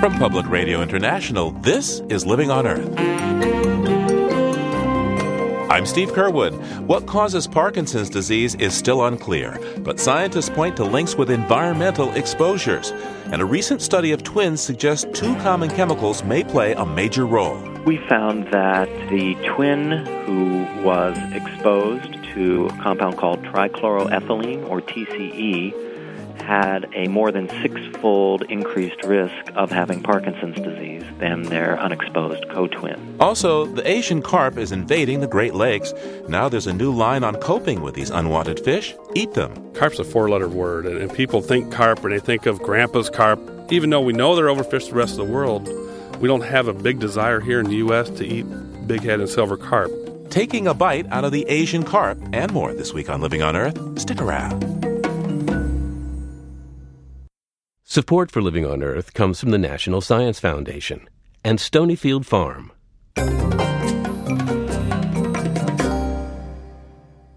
[0.00, 2.96] From Public Radio International, this is Living on Earth.
[5.70, 6.54] I'm Steve Curwood.
[6.86, 12.92] What causes Parkinson's disease is still unclear, but scientists point to links with environmental exposures.
[13.26, 17.58] And a recent study of twins suggests two common chemicals may play a major role.
[17.84, 25.85] We found that the twin who was exposed to a compound called trichloroethylene, or TCE,
[26.46, 33.16] had a more than six-fold increased risk of having Parkinson's disease than their unexposed co-twin.
[33.18, 35.92] Also, the Asian carp is invading the Great Lakes.
[36.28, 38.94] Now there's a new line on coping with these unwanted fish.
[39.14, 39.72] Eat them.
[39.74, 43.40] Carp's a four-letter word, and people think carp and they think of grandpa's carp.
[43.70, 45.68] Even though we know they're overfished the rest of the world,
[46.20, 48.08] we don't have a big desire here in the U.S.
[48.10, 48.46] to eat
[48.86, 49.90] bighead and silver carp.
[50.30, 53.56] Taking a bite out of the Asian carp and more this week on Living on
[53.56, 53.98] Earth.
[53.98, 54.85] Stick around.
[57.88, 61.08] Support for Living on Earth comes from the National Science Foundation
[61.44, 62.72] and Stonyfield Farm.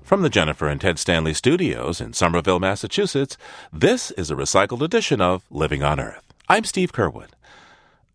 [0.01, 3.37] From the Jennifer and Ted Stanley studios in Somerville, Massachusetts,
[3.71, 6.23] this is a recycled edition of Living on Earth.
[6.49, 7.29] I'm Steve Curwood.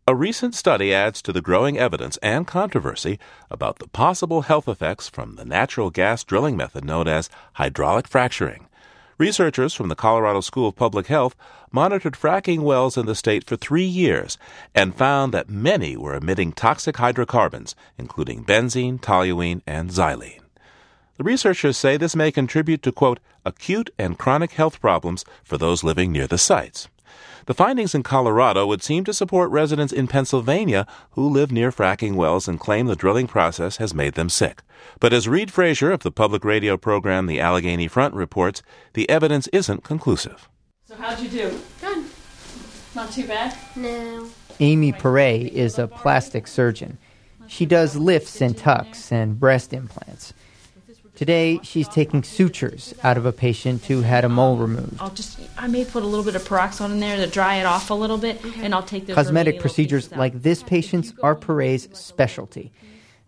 [0.08, 5.08] A recent study adds to the growing evidence and controversy about the possible health effects
[5.08, 8.67] from the natural gas drilling method known as hydraulic fracturing.
[9.17, 11.37] Researchers from the Colorado School of Public Health
[11.70, 14.37] monitored fracking wells in the state for three years
[14.75, 20.41] and found that many were emitting toxic hydrocarbons, including benzene, toluene, and xylene.
[21.17, 25.85] The researchers say this may contribute to, quote, acute and chronic health problems for those
[25.85, 26.89] living near the sites.
[27.47, 32.14] The findings in Colorado would seem to support residents in Pennsylvania who live near fracking
[32.14, 34.62] wells and claim the drilling process has made them sick.
[34.98, 38.62] But as Reid Frazier of the public radio program The Allegheny Front reports,
[38.95, 40.48] the evidence isn't conclusive.
[40.86, 41.61] So how'd you do?
[41.83, 42.06] Good.
[42.95, 43.55] Not too bad?
[43.77, 44.31] No.
[44.61, 46.97] Amy Pare is a plastic surgeon.
[47.47, 50.33] She does lifts and tucks and breast implants.
[51.14, 54.97] Today, she's taking sutures out of a patient who had a mole removed.
[55.01, 57.67] I'll just, I may put a little bit of peroxide in there to dry it
[57.67, 61.89] off a little bit, and I'll take the Cosmetic procedures like this patient's are Pare's
[61.97, 62.73] specialty.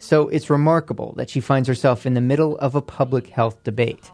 [0.00, 4.10] So it's remarkable that she finds herself in the middle of a public health debate.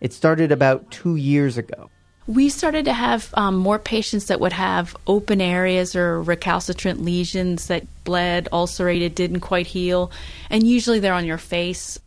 [0.00, 1.90] It started about two years ago.
[2.28, 7.66] We started to have um, more patients that would have open areas or recalcitrant lesions
[7.66, 10.12] that bled, ulcerated, didn't quite heal,
[10.48, 11.98] and usually they're on your face.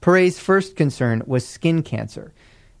[0.00, 2.32] Pare's first concern was skin cancer,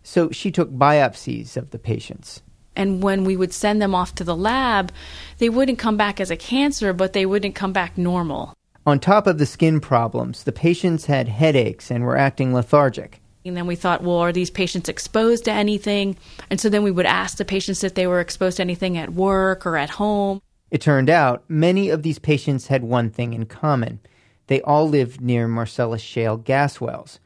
[0.02, 2.42] so she took biopsies of the patients.
[2.74, 4.90] And when we would send them off to the lab,
[5.38, 8.54] they wouldn't come back as a cancer, but they wouldn't come back normal.
[8.86, 13.20] On top of the skin problems, the patients had headaches and were acting lethargic.
[13.44, 16.16] And then we thought, well, are these patients exposed to anything?
[16.48, 19.12] And so then we would ask the patients if they were exposed to anything at
[19.12, 20.40] work or at home.
[20.70, 24.00] It turned out many of these patients had one thing in common.
[24.50, 27.20] They all lived near Marcellus Shale gas wells.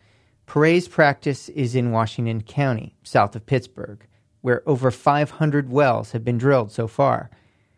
[0.44, 4.06] Pare's practice is in Washington County, south of Pittsburgh,
[4.42, 7.30] where over 500 wells have been drilled so far.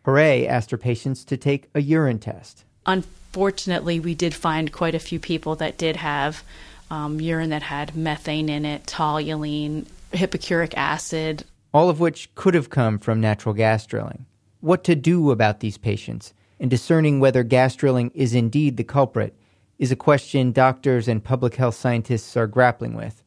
[0.03, 2.65] Pare asked her patients to take a urine test.
[2.85, 6.43] Unfortunately, we did find quite a few people that did have
[6.91, 11.45] um, urine that had methane in it, toluene, hippuric acid.
[11.73, 14.25] all of which could have come from natural gas drilling.
[14.59, 19.35] What to do about these patients and discerning whether gas drilling is indeed the culprit
[19.77, 23.23] is a question doctors and public health scientists are grappling with.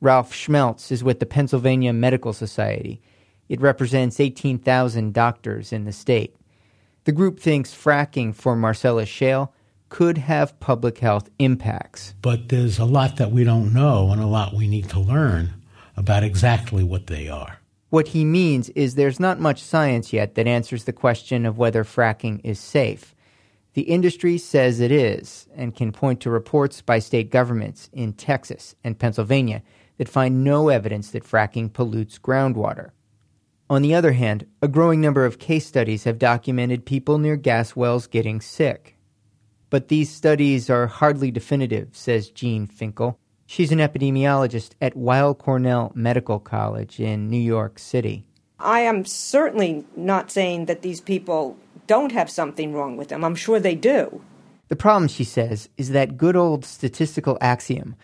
[0.00, 3.00] Ralph Schmelz is with the Pennsylvania Medical Society.
[3.48, 6.36] It represents 18,000 doctors in the state.
[7.04, 9.52] The group thinks fracking for Marcellus Shale
[9.88, 12.14] could have public health impacts.
[12.20, 15.54] but there's a lot that we don't know and a lot we need to learn
[15.96, 17.60] about exactly what they are.
[17.96, 21.82] What he means is there's not much science yet that answers the question of whether
[21.82, 23.14] fracking is safe.
[23.72, 28.74] The industry says it is and can point to reports by state governments in Texas
[28.84, 29.62] and Pennsylvania
[29.96, 32.90] that find no evidence that fracking pollutes groundwater.
[33.70, 37.74] On the other hand, a growing number of case studies have documented people near gas
[37.74, 38.98] wells getting sick.
[39.70, 43.18] But these studies are hardly definitive, says Jean Finkel.
[43.46, 48.26] She's an epidemiologist at Weill Cornell Medical College in New York City.
[48.58, 51.56] I am certainly not saying that these people
[51.86, 53.24] don't have something wrong with them.
[53.24, 54.20] I'm sure they do.
[54.68, 57.96] The problem, she says, is that good old statistical axiom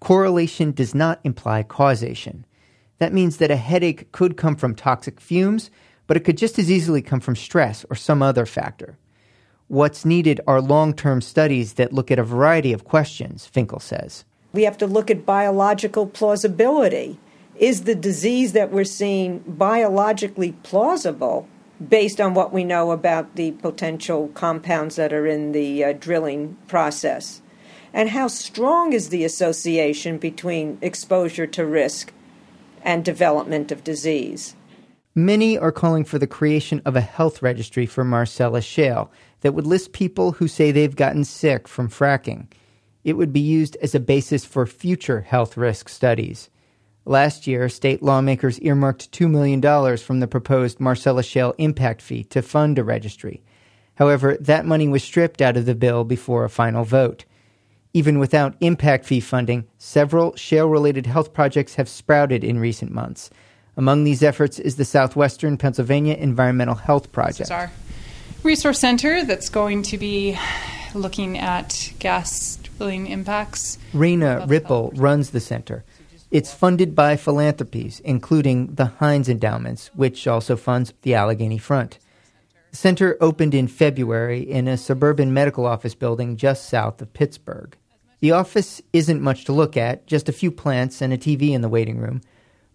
[0.00, 2.44] correlation does not imply causation.
[2.98, 5.70] That means that a headache could come from toxic fumes,
[6.06, 8.96] but it could just as easily come from stress or some other factor.
[9.66, 14.24] What's needed are long term studies that look at a variety of questions, Finkel says.
[14.52, 17.18] We have to look at biological plausibility.
[17.56, 21.48] Is the disease that we're seeing biologically plausible
[21.86, 26.56] based on what we know about the potential compounds that are in the uh, drilling
[26.66, 27.42] process?
[27.92, 32.12] And how strong is the association between exposure to risk
[32.82, 34.54] and development of disease?
[35.14, 39.10] Many are calling for the creation of a health registry for Marcellus Shale
[39.40, 42.46] that would list people who say they've gotten sick from fracking.
[43.04, 46.50] It would be used as a basis for future health risk studies.
[47.04, 52.42] Last year, state lawmakers earmarked $2 million from the proposed Marcellus Shale impact fee to
[52.42, 53.42] fund a registry.
[53.94, 57.24] However, that money was stripped out of the bill before a final vote.
[57.94, 63.30] Even without impact fee funding, several shale related health projects have sprouted in recent months.
[63.76, 67.38] Among these efforts is the Southwestern Pennsylvania Environmental Health Project.
[67.38, 67.72] This is our
[68.42, 70.38] resource center that's going to be
[70.94, 73.76] looking at gas drilling impacts.
[73.92, 75.84] Raina Rippel runs the center.
[76.30, 81.98] It's funded by philanthropies, including the Heinz Endowments, which also funds the Allegheny Front.
[82.70, 87.76] The center opened in February in a suburban medical office building just south of Pittsburgh.
[88.20, 91.62] The office isn't much to look at, just a few plants and a TV in
[91.62, 92.20] the waiting room,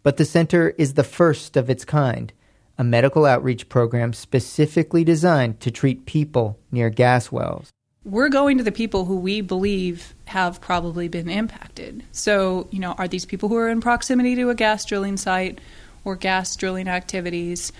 [0.01, 2.33] but the center is the first of its kind,
[2.77, 7.72] a medical outreach program specifically designed to treat people near gas wells.
[8.05, 12.03] We're going to the people who we believe have probably been impacted.
[12.11, 15.59] So, you know, are these people who are in proximity to a gas drilling site
[16.03, 17.71] or gas drilling activities?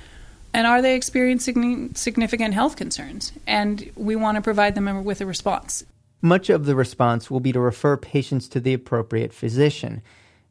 [0.53, 3.33] and are they experiencing significant health concerns?
[3.47, 5.83] And we want to provide them with a response.
[6.21, 10.01] Much of the response will be to refer patients to the appropriate physician.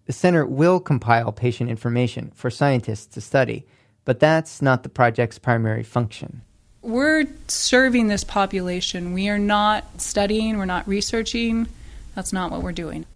[0.07, 3.65] The center will compile patient information for scientists to study,
[4.05, 6.43] but that's not the project's primary function.
[6.83, 9.13] We're serving this population.
[9.13, 11.69] We are not studying, we're not researching.
[12.17, 13.07] That's not what we're doing.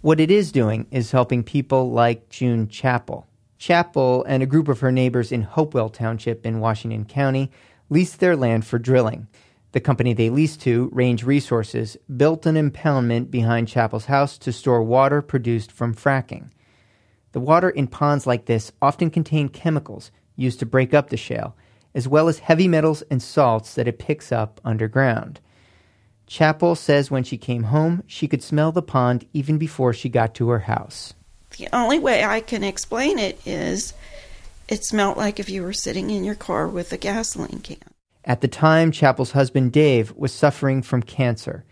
[0.00, 3.26] What it is doing is helping people like June Chappell.
[3.58, 7.50] Chappell and a group of her neighbors in Hopewell Township in Washington County
[7.90, 9.26] leased their land for drilling.
[9.72, 14.84] The company they leased to, Range Resources, built an impoundment behind Chappell's house to store
[14.84, 16.50] water produced from fracking.
[17.32, 21.56] The water in ponds like this often contain chemicals used to break up the shale,
[21.96, 25.40] as well as heavy metals and salts that it picks up underground.
[26.26, 30.34] Chappell says when she came home, she could smell the pond even before she got
[30.34, 31.14] to her house.
[31.56, 33.94] The only way I can explain it is
[34.68, 37.78] it smelled like if you were sitting in your car with a gasoline can.
[38.26, 41.64] At the time, Chappell's husband Dave was suffering from cancer.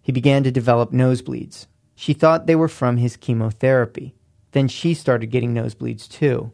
[0.00, 1.66] He began to develop nosebleeds.
[1.94, 4.14] She thought they were from his chemotherapy.
[4.52, 6.52] Then she started getting nosebleeds too.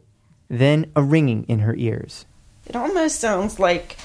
[0.49, 2.25] Then a ringing in her ears.
[2.65, 3.97] It almost sounds like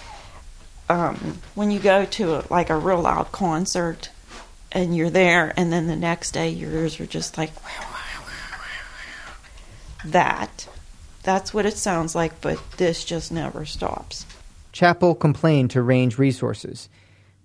[0.89, 4.11] um, when you go to a, like a real loud concert
[4.73, 7.53] and you're there, and then the next day your ears are just like
[10.05, 10.69] that.
[11.23, 14.27] That's what it sounds like, but this just never stops.
[14.73, 16.89] Chappell complained to Range Resources.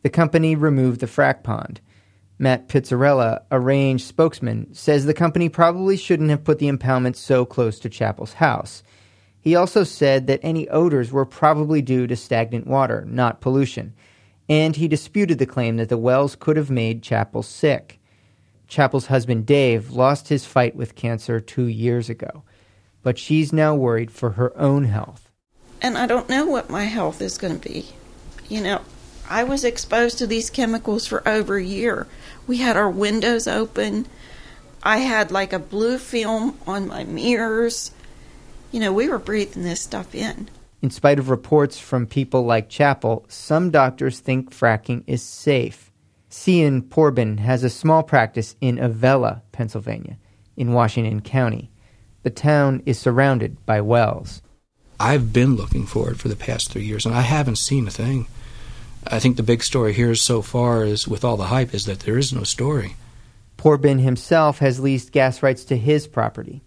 [0.01, 1.79] The company removed the frac pond.
[2.37, 7.45] Matt Pitzarella, a Range spokesman, says the company probably shouldn't have put the impoundment so
[7.45, 8.83] close to Chappell's house.
[9.43, 13.93] He also said that any odors were probably due to stagnant water, not pollution,
[14.47, 17.99] and he disputed the claim that the wells could have made Chappell sick.
[18.69, 22.43] Chappell's husband Dave lost his fight with cancer two years ago,
[23.03, 25.29] but she's now worried for her own health.
[25.81, 27.87] And I don't know what my health is going to be.
[28.47, 28.81] You know,
[29.29, 32.07] I was exposed to these chemicals for over a year.
[32.47, 34.05] We had our windows open.
[34.81, 37.91] I had like a blue film on my mirrors.
[38.73, 40.49] You know, we were breathing this stuff in.
[40.81, 45.91] In spite of reports from people like Chappell, some doctors think fracking is safe.
[46.31, 50.17] Cian Porbin has a small practice in Avella, Pennsylvania,
[50.57, 51.69] in Washington County.
[52.23, 54.41] The town is surrounded by wells.
[54.99, 57.91] I've been looking for it for the past three years, and I haven't seen a
[57.91, 58.25] thing.
[59.05, 61.99] I think the big story here so far is, with all the hype, is that
[61.99, 62.95] there is no story.
[63.55, 66.63] Porbin himself has leased gas rights to his property.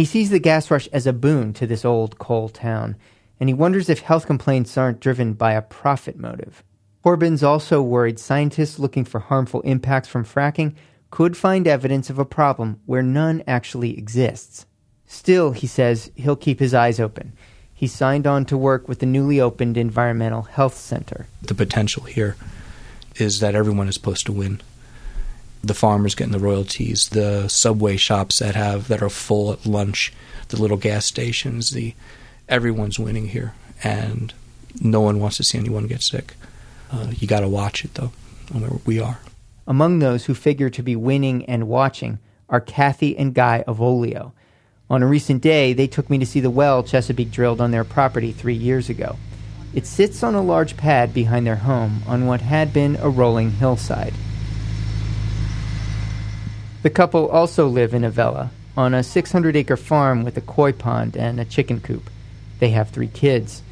[0.00, 2.96] He sees the gas rush as a boon to this old coal town,
[3.38, 6.64] and he wonders if health complaints aren't driven by a profit motive.
[7.02, 10.74] Porbin's also worried scientists looking for harmful impacts from fracking
[11.10, 14.64] could find evidence of a problem where none actually exists.
[15.04, 17.34] Still, he says, he'll keep his eyes open.
[17.74, 21.26] He signed on to work with the newly opened Environmental Health Center.
[21.42, 22.36] The potential here
[23.16, 24.62] is that everyone is supposed to win.
[25.62, 30.12] The farmers getting the royalties, the subway shops that have that are full at lunch,
[30.48, 31.94] the little gas stations, the
[32.48, 34.32] everyone's winning here and
[34.80, 36.34] no one wants to see anyone get sick.
[36.90, 38.12] Uh, you got to watch it, though.
[38.84, 39.20] We are.
[39.66, 44.32] Among those who figure to be winning and watching are Kathy and Guy Avolio.
[44.88, 47.84] On a recent day, they took me to see the well Chesapeake drilled on their
[47.84, 49.16] property three years ago.
[49.72, 53.52] It sits on a large pad behind their home on what had been a rolling
[53.52, 54.14] hillside.
[56.82, 61.14] The couple also live in Avella, on a 600 acre farm with a koi pond
[61.14, 62.08] and a chicken coop.
[62.58, 63.62] They have three kids.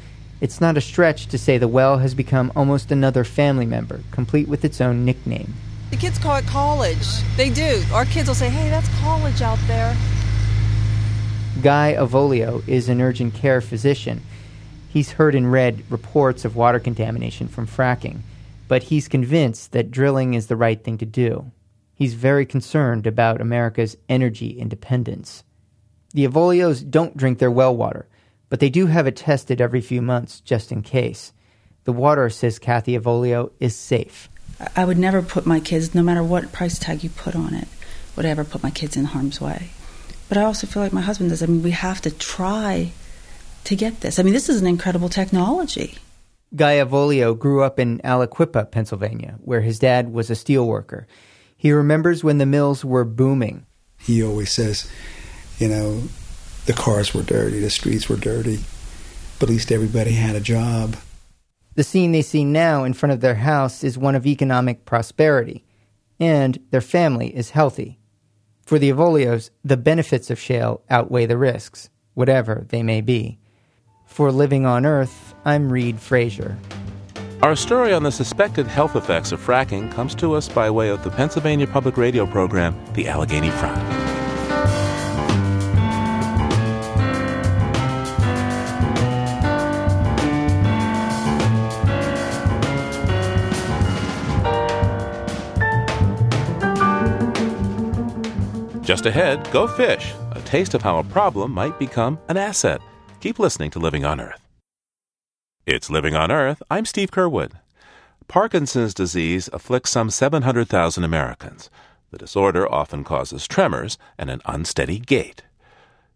[0.41, 4.47] It's not a stretch to say the well has become almost another family member, complete
[4.47, 5.55] with its own nickname.
[5.89, 7.07] The kids call it college.
[7.35, 7.83] They do.
[7.91, 9.97] Our kids will say, hey, that's college out there.
[11.63, 14.21] Guy Avolio is an urgent care physician.
[14.87, 18.19] He's heard and read reports of water contamination from fracking,
[18.67, 21.51] but he's convinced that drilling is the right thing to do.
[21.99, 25.43] He's very concerned about America's energy independence.
[26.13, 28.07] The Avolios don't drink their well water,
[28.47, 31.33] but they do have it tested every few months just in case.
[31.83, 34.29] The water, says Kathy Avolio, is safe.
[34.77, 37.67] I would never put my kids, no matter what price tag you put on it,
[38.15, 39.71] would I ever put my kids in harm's way.
[40.29, 41.43] But I also feel like my husband does.
[41.43, 42.93] I mean, we have to try
[43.65, 44.19] to get this.
[44.19, 45.97] I mean, this is an incredible technology.
[46.55, 51.05] Guy Avolio grew up in Aliquippa, Pennsylvania, where his dad was a steel worker.
[51.59, 53.65] He remembers when the mills were booming.
[53.99, 54.89] He always says,
[55.57, 56.03] you know,
[56.67, 58.59] the cars were dirty, the streets were dirty,
[59.37, 60.95] but at least everybody had a job.
[61.75, 65.65] The scene they see now in front of their house is one of economic prosperity,
[66.17, 67.99] and their family is healthy.
[68.61, 73.37] For the Avolios, the benefits of shale outweigh the risks, whatever they may be.
[74.05, 76.57] For Living on Earth, I'm Reid Frazier.
[77.41, 81.05] Our story on the suspected health effects of fracking comes to us by way of
[81.05, 83.79] the Pennsylvania Public Radio program, The Allegheny Front.
[98.83, 102.81] Just ahead, go fish, a taste of how a problem might become an asset.
[103.21, 104.48] Keep listening to Living on Earth.
[105.65, 106.63] It's Living on Earth.
[106.71, 107.51] I'm Steve Curwood.
[108.27, 111.69] Parkinson's disease afflicts some 700,000 Americans.
[112.11, 115.43] The disorder often causes tremors and an unsteady gait.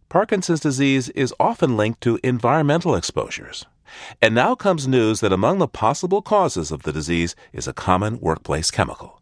[0.10, 3.66] Parkinson's disease is often linked to environmental exposures.
[4.22, 8.20] And now comes news that among the possible causes of the disease is a common
[8.22, 9.22] workplace chemical.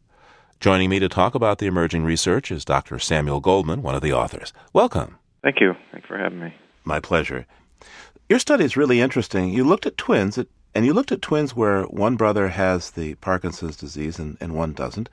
[0.62, 3.00] Joining me to talk about the emerging research is Dr.
[3.00, 4.54] Samuel Goldman, one of the authors.
[4.72, 5.18] Welcome.
[5.42, 5.74] Thank you.
[5.92, 6.54] Thanks for having me.
[6.86, 7.48] My pleasure.
[8.32, 9.50] Your study is really interesting.
[9.50, 10.40] You looked at twins,
[10.74, 14.72] and you looked at twins where one brother has the Parkinson's disease and, and one
[14.72, 15.10] doesn't.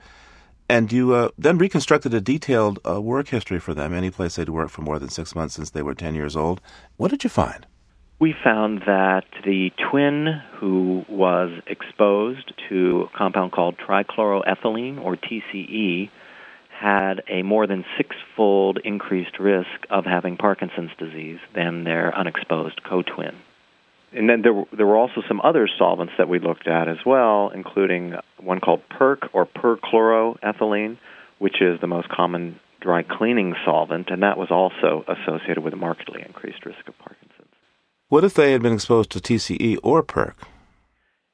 [0.69, 4.47] And you uh, then reconstructed a detailed uh, work history for them, any place they'd
[4.47, 6.61] worked for more than six months since they were 10 years old.
[6.95, 7.67] What did you find?
[8.19, 16.09] We found that the twin who was exposed to a compound called trichloroethylene, or TCE,
[16.79, 23.35] had a more than six-fold increased risk of having Parkinson's disease than their unexposed co-twin.
[24.13, 26.97] And then there were, there were also some other solvents that we looked at as
[27.05, 30.97] well, including one called PERC or perchloroethylene,
[31.37, 35.77] which is the most common dry cleaning solvent, and that was also associated with a
[35.77, 37.47] markedly increased risk of Parkinson's.
[38.07, 40.35] What if they had been exposed to TCE or PERC?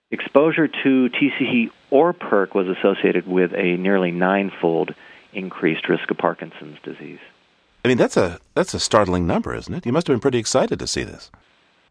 [0.10, 4.96] Exposure to TCE or PERC was associated with a nearly ninefold
[5.36, 7.20] increased risk of Parkinson's disease.
[7.84, 9.86] I mean, that's a that's a startling number, isn't it?
[9.86, 11.30] You must have been pretty excited to see this.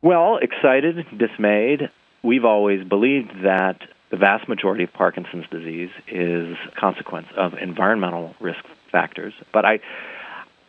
[0.03, 1.91] Well, excited, dismayed.
[2.23, 8.35] We've always believed that the vast majority of Parkinson's disease is a consequence of environmental
[8.41, 9.81] risk factors, but I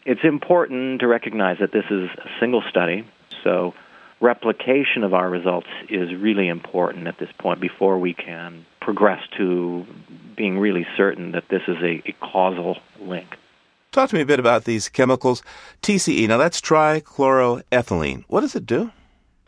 [0.05, 3.07] it's important to recognize that this is a single study,
[3.43, 3.73] so
[4.21, 9.83] replication of our results is really important at this point before we can progress to
[10.37, 13.27] being really certain that this is a, a causal link.
[13.91, 15.41] Talk to me a bit about these chemicals.
[15.81, 18.25] TCE, now that's trichloroethylene.
[18.27, 18.91] What does it do?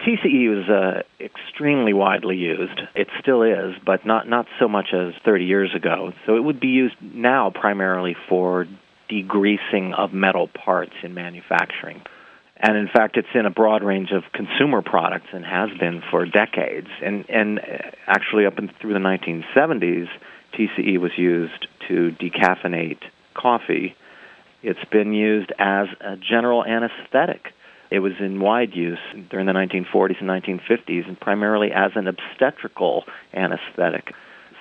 [0.01, 2.79] TCE was uh, extremely widely used.
[2.96, 6.13] It still is, but not, not so much as 30 years ago.
[6.25, 8.67] So it would be used now primarily for
[9.10, 12.01] degreasing of metal parts in manufacturing.
[12.59, 16.25] And in fact, it's in a broad range of consumer products and has been for
[16.25, 16.87] decades.
[17.03, 20.07] And, and uh, actually, up in, through the 1970s,
[20.53, 23.01] TCE was used to decaffeinate
[23.35, 23.95] coffee.
[24.63, 27.53] It's been used as a general anesthetic.
[27.91, 28.99] It was in wide use
[29.29, 34.13] during the 1940s and 1950s, and primarily as an obstetrical anesthetic,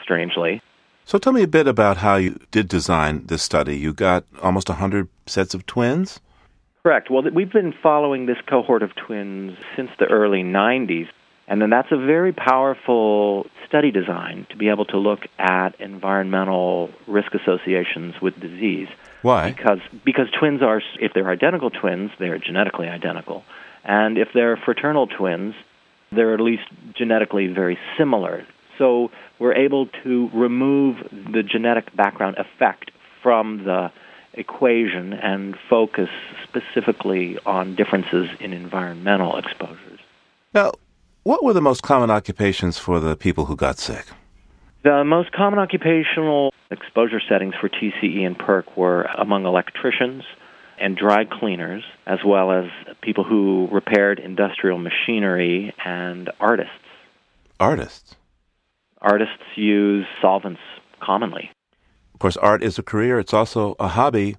[0.03, 0.61] strangely.
[1.07, 3.77] So tell me a bit about how you did design this study.
[3.77, 6.21] You got almost 100 sets of twins?
[6.87, 7.11] Correct.
[7.11, 11.09] Well, we've been following this cohort of twins since the early 90s.
[11.49, 16.91] And then that's a very powerful study design to be able to look at environmental
[17.09, 18.87] risk associations with disease.
[19.23, 19.51] Why?
[19.51, 23.43] Because because twins are if they're identical twins, they're genetically identical.
[23.83, 25.57] And if they're fraternal twins,
[26.13, 28.47] they're at least genetically very similar.
[28.79, 32.93] So we're able to remove the genetic background effect
[33.25, 33.91] from the
[34.37, 36.09] equation and focus
[36.45, 40.01] specifically on differences in environmental exposures.
[40.55, 40.73] Now,
[41.23, 44.07] what were the most common occupations for the people who got sick?
[44.85, 50.23] The most common occupational exposure settings for TCE and PERC were among electricians
[50.79, 52.67] and dry cleaners, as well as
[53.01, 56.71] people who repaired industrial machinery and artists.
[57.59, 58.15] Artists?
[59.01, 60.61] Artists use solvents
[61.01, 61.51] commonly.
[62.17, 64.39] Of course, art is a career, it's also a hobby.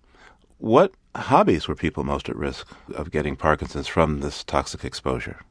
[0.57, 5.41] What hobbies were people most at risk of getting Parkinson's from this toxic exposure?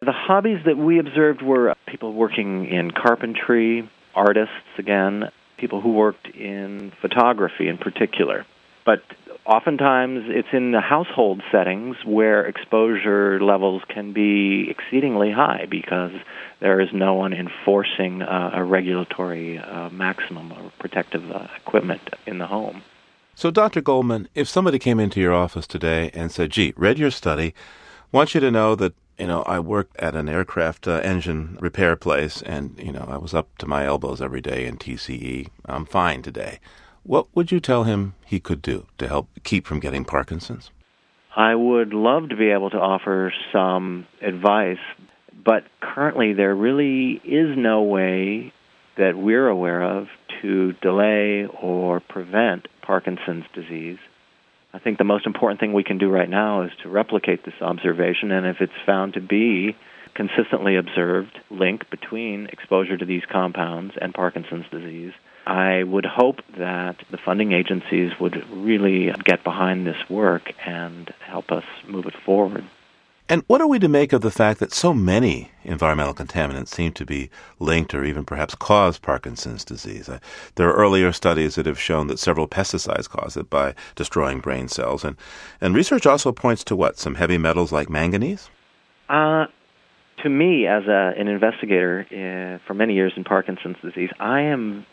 [0.00, 5.24] The hobbies that we observed were people working in carpentry, artists again,
[5.58, 8.46] people who worked in photography in particular.
[8.86, 9.02] But
[9.46, 16.12] oftentimes it's in the household settings where exposure levels can be exceedingly high because
[16.60, 22.38] there is no one enforcing uh, a regulatory uh, maximum of protective uh, equipment in
[22.38, 22.82] the home.
[23.34, 23.80] So, Dr.
[23.80, 27.54] Goldman, if somebody came into your office today and said, gee, read your study,
[28.12, 31.96] want you to know that you know, I worked at an aircraft uh, engine repair
[31.96, 35.48] place, and you know, I was up to my elbows every day in TCE.
[35.66, 36.58] I'm fine today.
[37.04, 40.70] What would you tell him he could do to help keep from getting Parkinson's?
[41.34, 44.78] I would love to be able to offer some advice,
[45.44, 48.52] but currently there really is no way
[48.96, 50.08] that we're aware of
[50.42, 53.98] to delay or prevent Parkinson's disease.
[54.74, 57.60] I think the most important thing we can do right now is to replicate this
[57.60, 59.76] observation, and if it's found to be
[60.14, 65.12] consistently observed link between exposure to these compounds and Parkinson's disease,
[65.46, 71.50] I would hope that the funding agencies would really get behind this work and help
[71.50, 72.64] us move it forward.
[73.28, 76.92] And what are we to make of the fact that so many environmental contaminants seem
[76.92, 77.30] to be
[77.60, 80.08] linked or even perhaps cause Parkinson's disease?
[80.08, 80.18] Uh,
[80.56, 84.68] there are earlier studies that have shown that several pesticides cause it by destroying brain
[84.68, 85.02] cells.
[85.04, 85.16] And,
[85.60, 86.98] and research also points to what?
[86.98, 88.50] Some heavy metals like manganese?
[89.08, 89.46] Uh,
[90.22, 94.84] to me, as a, an investigator uh, for many years in Parkinson's disease, I am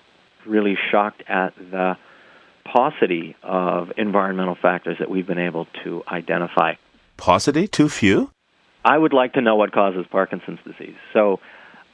[0.46, 1.98] really shocked at the
[2.66, 6.74] paucity of environmental factors that we've been able to identify
[7.18, 7.68] paucity?
[7.68, 8.32] Too few?
[8.84, 10.96] I would like to know what causes Parkinson's disease.
[11.14, 11.40] So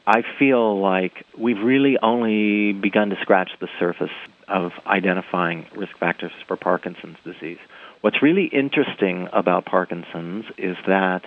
[0.05, 4.12] I feel like we've really only begun to scratch the surface
[4.47, 7.58] of identifying risk factors for Parkinson's disease.
[8.01, 11.21] What's really interesting about Parkinson's is that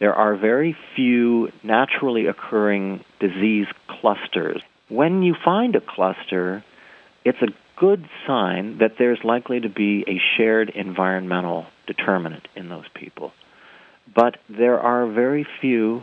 [0.00, 4.62] there are very few naturally occurring disease clusters.
[4.88, 6.62] When you find a cluster,
[7.24, 12.84] it's a good sign that there's likely to be a shared environmental determinant in those
[12.94, 13.32] people.
[14.14, 16.02] But there are very few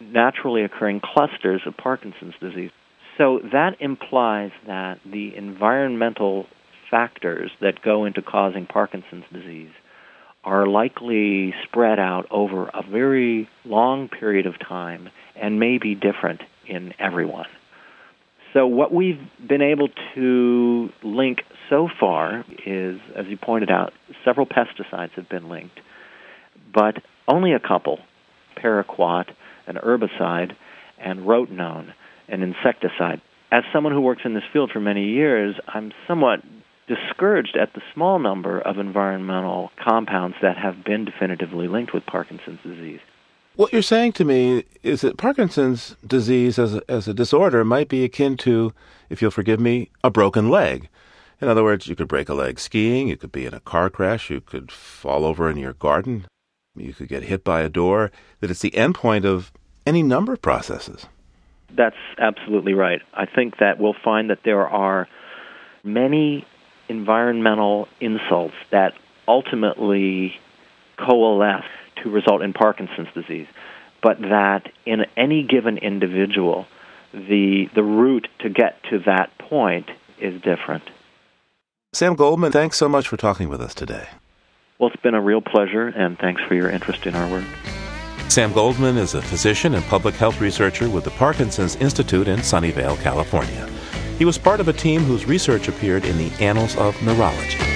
[0.00, 2.70] naturally occurring clusters of Parkinson's disease.
[3.18, 6.46] So that implies that the environmental
[6.90, 9.70] factors that go into causing Parkinson's disease
[10.44, 16.40] are likely spread out over a very long period of time and may be different
[16.66, 17.46] in everyone.
[18.52, 23.92] So, what we've been able to link so far is, as you pointed out,
[24.24, 25.78] several pesticides have been linked,
[26.74, 26.96] but
[27.28, 28.00] only a couple
[28.56, 29.26] paraquat,
[29.66, 30.52] an herbicide,
[30.98, 31.92] and rotenone,
[32.28, 33.20] an insecticide.
[33.52, 36.40] As someone who works in this field for many years, I'm somewhat
[36.88, 42.58] discouraged at the small number of environmental compounds that have been definitively linked with Parkinson's
[42.64, 43.00] disease.
[43.60, 47.90] What you're saying to me is that Parkinson's disease as a, as a disorder might
[47.90, 48.72] be akin to,
[49.10, 50.88] if you'll forgive me, a broken leg.
[51.42, 53.90] In other words, you could break a leg skiing, you could be in a car
[53.90, 56.24] crash, you could fall over in your garden,
[56.74, 59.52] you could get hit by a door, that it's the endpoint of
[59.84, 61.04] any number of processes.
[61.76, 63.02] That's absolutely right.
[63.12, 65.06] I think that we'll find that there are
[65.84, 66.46] many
[66.88, 68.94] environmental insults that
[69.28, 70.40] ultimately
[70.96, 71.66] coalesce
[72.02, 73.46] to result in Parkinson's disease,
[74.02, 76.66] but that in any given individual,
[77.12, 80.84] the the route to get to that point is different.
[81.92, 84.06] Sam Goldman, thanks so much for talking with us today.
[84.78, 87.44] Well, it's been a real pleasure, and thanks for your interest in our work.
[88.28, 92.96] Sam Goldman is a physician and public health researcher with the Parkinson's Institute in Sunnyvale,
[93.02, 93.68] California.
[94.18, 97.69] He was part of a team whose research appeared in the Annals of Neurology.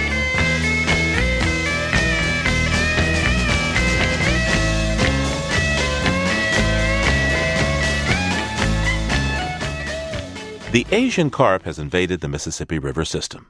[10.75, 13.47] The Asian carp has invaded the Mississippi River system.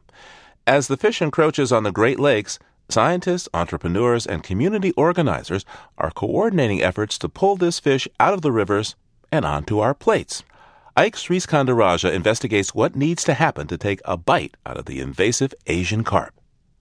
[0.66, 2.58] As the fish encroaches on the Great Lakes,
[2.90, 5.64] scientists, entrepreneurs, and community organizers
[5.96, 8.94] are coordinating efforts to pull this fish out of the rivers
[9.32, 10.44] and onto our plates.
[10.98, 15.54] Ike Sriskandarajah investigates what needs to happen to take a bite out of the invasive
[15.66, 16.38] Asian carp.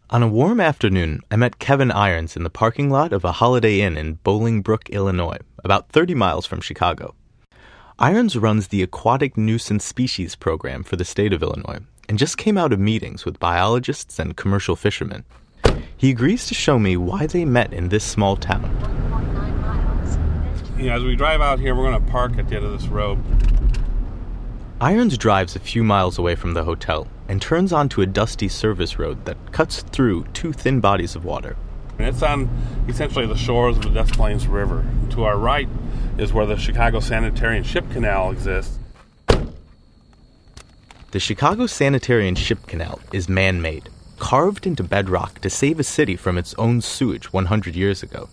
[0.09, 3.79] On a warm afternoon, I met Kevin Irons in the parking lot of a Holiday
[3.79, 7.15] Inn in Bolingbrook, Illinois, about 30 miles from Chicago.
[7.99, 11.77] Irons runs the Aquatic Nuisance Species Program for the state of Illinois
[12.09, 15.23] and just came out of meetings with biologists and commercial fishermen.
[15.95, 18.63] He agrees to show me why they met in this small town.
[20.75, 22.71] You know, as we drive out here, we're going to park at the end of
[22.71, 23.23] this road.
[24.81, 28.97] Irons drives a few miles away from the hotel and turns onto a dusty service
[28.97, 31.55] road that cuts through two thin bodies of water.
[31.99, 32.49] And it's on
[32.89, 34.83] essentially the shores of the Des Plaines River.
[35.11, 35.69] To our right
[36.17, 38.77] is where the Chicago Sanitary and Ship Canal exists.
[41.11, 45.83] The Chicago Sanitary and Ship Canal is man made, carved into bedrock to save a
[45.83, 48.29] city from its own sewage 100 years ago.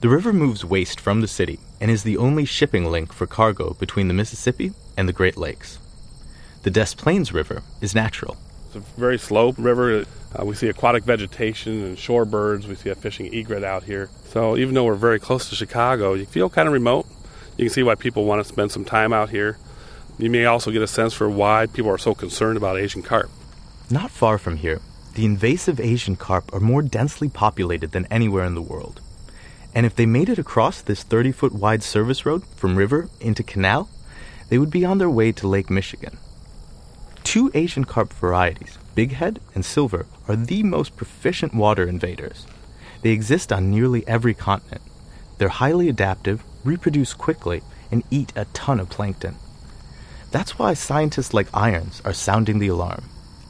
[0.00, 3.74] The river moves waste from the city and is the only shipping link for cargo
[3.74, 5.78] between the Mississippi and the Great Lakes.
[6.62, 8.36] The Des Plaines River is natural.
[8.68, 10.04] It's a very slow river.
[10.38, 12.66] Uh, we see aquatic vegetation and shorebirds.
[12.66, 14.10] We see a fishing egret out here.
[14.26, 17.06] So even though we're very close to Chicago, you feel kind of remote.
[17.56, 19.56] You can see why people want to spend some time out here.
[20.18, 23.30] You may also get a sense for why people are so concerned about Asian carp.
[23.90, 24.82] Not far from here,
[25.14, 29.00] the invasive Asian carp are more densely populated than anywhere in the world.
[29.74, 33.42] And if they made it across this 30 foot wide service road from river into
[33.42, 33.88] canal,
[34.50, 36.18] they would be on their way to Lake Michigan.
[37.24, 42.46] Two Asian carp varieties, bighead and silver, are the most proficient water invaders.
[43.02, 44.82] They exist on nearly every continent.
[45.38, 49.36] They're highly adaptive, reproduce quickly, and eat a ton of plankton.
[50.30, 53.04] That's why scientists like Irons are sounding the alarm.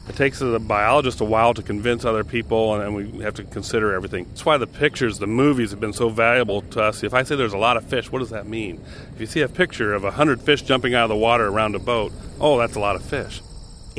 [0.07, 3.93] It takes a biologist a while to convince other people, and, we have to consider
[3.93, 4.25] everything.
[4.25, 7.03] That's why the pictures, the movies have been so valuable to us.
[7.03, 8.83] If I say there's a lot of fish, what does that mean?
[9.13, 11.75] If you see a picture of a hundred fish jumping out of the water around
[11.75, 13.41] a boat, oh, that's a lot of fish.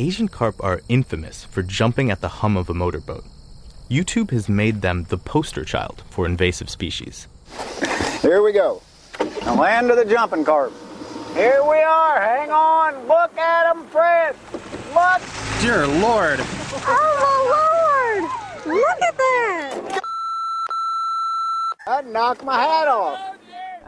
[0.01, 3.23] Asian carp are infamous for jumping at the hum of a motorboat.
[3.91, 7.29] YouTube has made them the poster child for invasive species.
[8.23, 8.81] Here we go.
[9.19, 10.73] The land of the jumping carp.
[11.35, 12.19] Here we are.
[12.19, 13.07] Hang on.
[13.09, 14.35] Look at them, Fred.
[14.95, 15.21] Look.
[15.61, 16.41] Dear Lord.
[16.41, 18.25] Oh, my
[18.65, 18.75] Lord.
[18.75, 20.03] Look at that.
[21.87, 23.31] I'd knock my hat off.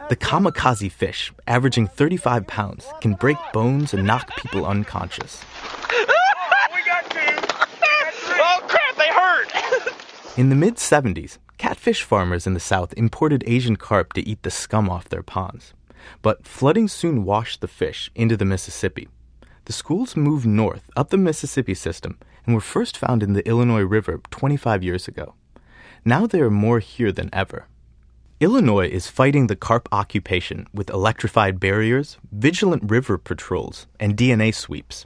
[0.09, 5.41] The kamikaze fish, averaging 35 pounds, can break bones and knock people unconscious.
[8.43, 9.47] oh, crap, they hurt.
[10.35, 14.49] In the mid 70s, catfish farmers in the South imported Asian carp to eat the
[14.49, 15.75] scum off their ponds.
[16.23, 19.09] But flooding soon washed the fish into the Mississippi.
[19.65, 22.17] The schools moved north up the Mississippi system
[22.47, 25.35] and were first found in the Illinois River 25 years ago.
[26.03, 27.67] Now they are more here than ever.
[28.39, 35.05] Illinois is fighting the carp occupation with electrified barriers, vigilant river patrols, and DNA sweeps.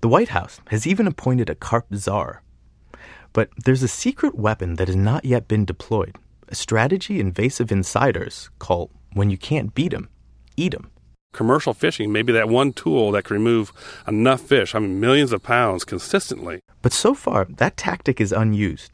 [0.00, 2.42] The White House has even appointed a carp czar.
[3.36, 6.16] But there's a secret weapon that has not yet been deployed,
[6.48, 10.08] a strategy invasive insiders call when you can't beat 'em,
[10.56, 10.88] eat 'em.
[11.34, 13.74] Commercial fishing may be that one tool that can remove
[14.08, 16.60] enough fish, I mean millions of pounds consistently.
[16.80, 18.90] But so far, that tactic is unused,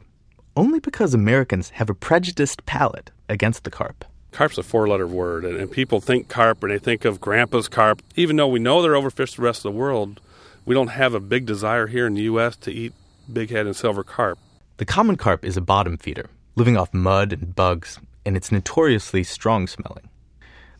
[0.57, 4.03] only because Americans have a prejudiced palate against the carp.
[4.33, 7.69] Carp's a four letter word, and, and people think carp and they think of grandpa's
[7.69, 8.01] carp.
[8.17, 10.19] Even though we know they're overfished the rest of the world,
[10.65, 12.57] we don't have a big desire here in the U.S.
[12.57, 12.91] to eat
[13.31, 14.39] bighead and silver carp.
[14.77, 19.23] The common carp is a bottom feeder, living off mud and bugs, and it's notoriously
[19.23, 20.09] strong smelling.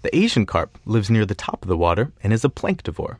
[0.01, 3.17] The Asian carp lives near the top of the water and is a planktivore.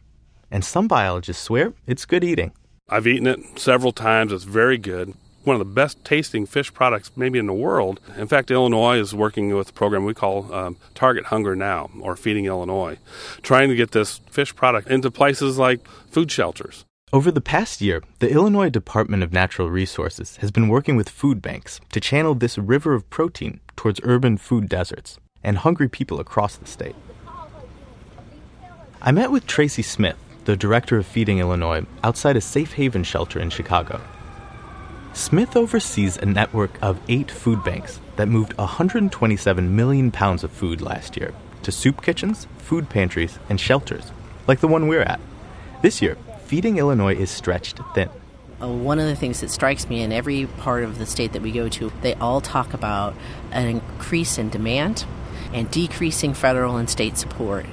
[0.52, 2.52] And some biologists swear it's good eating.
[2.90, 4.34] I've eaten it several times.
[4.34, 5.14] It's very good.
[5.46, 8.00] One of the best tasting fish products, maybe in the world.
[8.18, 12.16] In fact, Illinois is working with a program we call um, Target Hunger Now, or
[12.16, 12.98] Feeding Illinois,
[13.42, 16.86] trying to get this fish product into places like food shelters.
[17.14, 21.44] Over the past year, the Illinois Department of Natural Resources has been working with food
[21.44, 26.56] banks to channel this river of protein towards urban food deserts and hungry people across
[26.56, 26.96] the state.
[29.00, 33.40] I met with Tracy Smith, the director of Feeding Illinois, outside a safe haven shelter
[33.40, 34.02] in Chicago.
[35.14, 40.82] Smith oversees a network of eight food banks that moved 127 million pounds of food
[40.82, 44.12] last year to soup kitchens, food pantries, and shelters,
[44.48, 45.20] like the one we're at.
[45.84, 48.10] This year, Feeding Illinois is stretched thin.
[48.62, 51.42] Uh, one of the things that strikes me in every part of the state that
[51.42, 53.16] we go to, they all talk about
[53.52, 55.06] an increase in demand
[55.54, 57.66] and decreasing federal and state support.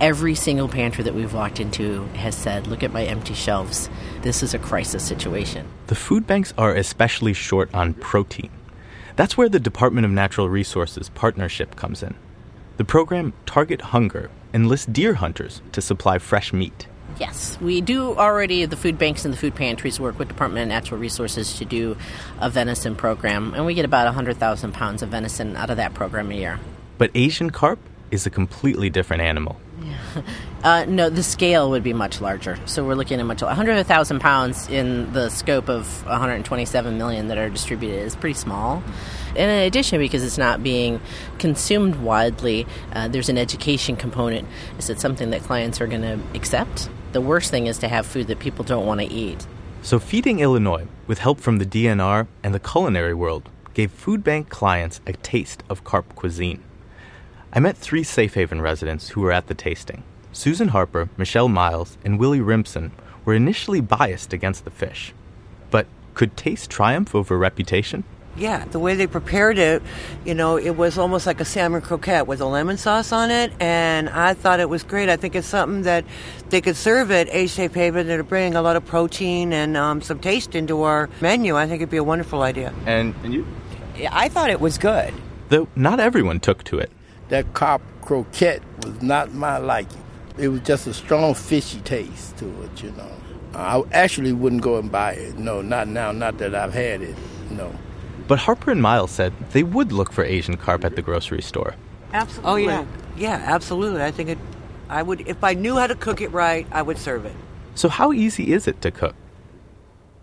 [0.00, 3.88] Every single pantry that we've walked into has said, Look at my empty shelves.
[4.22, 5.68] This is a crisis situation.
[5.86, 8.50] The food banks are especially short on protein.
[9.16, 12.14] That's where the Department of Natural Resources partnership comes in.
[12.76, 16.88] The program Target Hunger enlists deer hunters to supply fresh meat.
[17.18, 18.64] Yes, we do already.
[18.64, 21.96] The food banks and the food pantries work with Department of Natural Resources to do
[22.40, 26.30] a venison program, and we get about 100,000 pounds of venison out of that program
[26.30, 26.58] a year.
[26.98, 27.78] But Asian carp
[28.10, 29.60] is a completely different animal.
[30.64, 32.58] Uh, no, the scale would be much larger.
[32.64, 37.50] So we're looking at much 100,000 pounds in the scope of 127 million that are
[37.50, 38.82] distributed is pretty small.
[39.36, 41.02] And in addition, because it's not being
[41.38, 44.48] consumed widely, uh, there's an education component.
[44.78, 46.88] Is it something that clients are going to accept?
[47.14, 49.46] The worst thing is to have food that people don't want to eat.
[49.82, 54.48] So, Feeding Illinois, with help from the DNR and the culinary world, gave food bank
[54.48, 56.60] clients a taste of carp cuisine.
[57.52, 60.02] I met three Safe Haven residents who were at the tasting.
[60.32, 62.90] Susan Harper, Michelle Miles, and Willie Rimpson
[63.24, 65.14] were initially biased against the fish.
[65.70, 68.02] But could taste triumph over reputation?
[68.36, 69.80] Yeah, the way they prepared it,
[70.24, 73.52] you know, it was almost like a salmon croquette with a lemon sauce on it,
[73.60, 75.08] and I thought it was great.
[75.08, 76.04] I think it's something that
[76.48, 79.76] they could serve at A Safe Haven that are bringing a lot of protein and
[79.76, 81.56] um, some taste into our menu.
[81.56, 82.74] I think it'd be a wonderful idea.
[82.86, 83.46] And, and you?
[84.10, 85.14] I thought it was good.
[85.50, 86.90] Though not everyone took to it.
[87.28, 90.02] That carp croquette was not my liking.
[90.36, 93.10] It was just a strong fishy taste to it, you know.
[93.54, 95.38] I actually wouldn't go and buy it.
[95.38, 96.10] No, not now.
[96.10, 97.16] Not that I've had it.
[97.50, 97.72] No.
[98.26, 101.74] But Harper and Miles said they would look for Asian carp at the grocery store.
[102.12, 102.50] Absolutely.
[102.50, 104.02] Oh yeah, yeah, absolutely.
[104.02, 104.38] I think it.
[104.88, 107.34] I would if I knew how to cook it right, I would serve it.
[107.74, 109.14] So how easy is it to cook?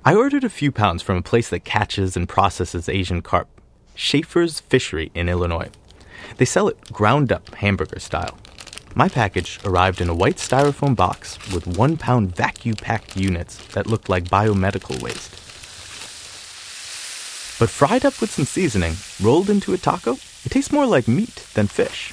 [0.03, 3.47] I ordered a few pounds from a place that catches and processes Asian carp,
[3.95, 5.69] Schafer's Fishery in Illinois.
[6.37, 8.37] They sell it ground up hamburger style.
[8.95, 13.87] My package arrived in a white styrofoam box with one pound vacuum packed units that
[13.87, 15.40] looked like biomedical waste.
[17.61, 21.45] But fried up with some seasoning, rolled into a taco, it tastes more like meat
[21.53, 22.09] than fish.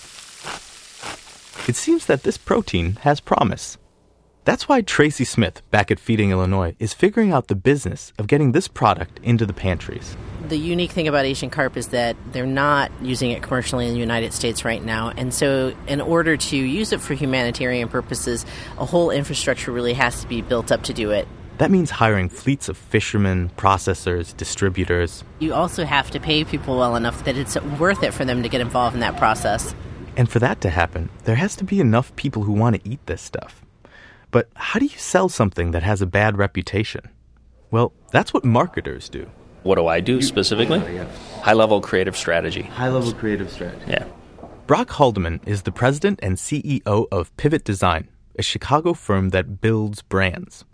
[1.66, 3.78] It seems that this protein has promise.
[4.44, 8.52] That's why Tracy Smith, back at Feeding Illinois, is figuring out the business of getting
[8.52, 12.90] this product into the pantries the unique thing about Asian carp is that they're not
[13.02, 15.10] using it commercially in the United States right now.
[15.10, 18.44] And so, in order to use it for humanitarian purposes,
[18.78, 21.28] a whole infrastructure really has to be built up to do it.
[21.58, 25.24] That means hiring fleets of fishermen, processors, distributors.
[25.40, 28.48] You also have to pay people well enough that it's worth it for them to
[28.48, 29.74] get involved in that process.
[30.16, 33.04] And for that to happen, there has to be enough people who want to eat
[33.06, 33.64] this stuff.
[34.30, 37.08] But how do you sell something that has a bad reputation?
[37.72, 39.28] Well, that's what marketers do.
[39.64, 40.80] What do I do specifically?
[40.80, 41.06] Oh, yeah.
[41.42, 42.62] High level creative strategy.
[42.62, 43.84] High level creative strategy.
[43.88, 44.04] Yeah.
[44.68, 50.02] Brock Haldeman is the president and CEO of Pivot Design, a Chicago firm that builds
[50.02, 50.64] brands.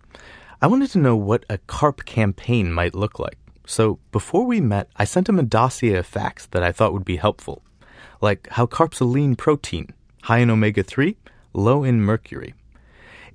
[0.65, 3.37] I wanted to know what a carp campaign might look like.
[3.67, 7.05] So before we met, I sent him a dossier of facts that I thought would
[7.05, 7.63] be helpful,
[8.23, 11.19] like how carp's a lean protein, high in omega 3,
[11.53, 12.55] low in mercury.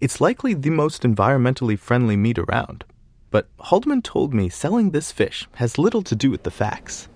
[0.02, 2.84] It's likely the most environmentally friendly meat around.
[3.30, 7.10] But Haldeman told me selling this fish has little to do with the facts.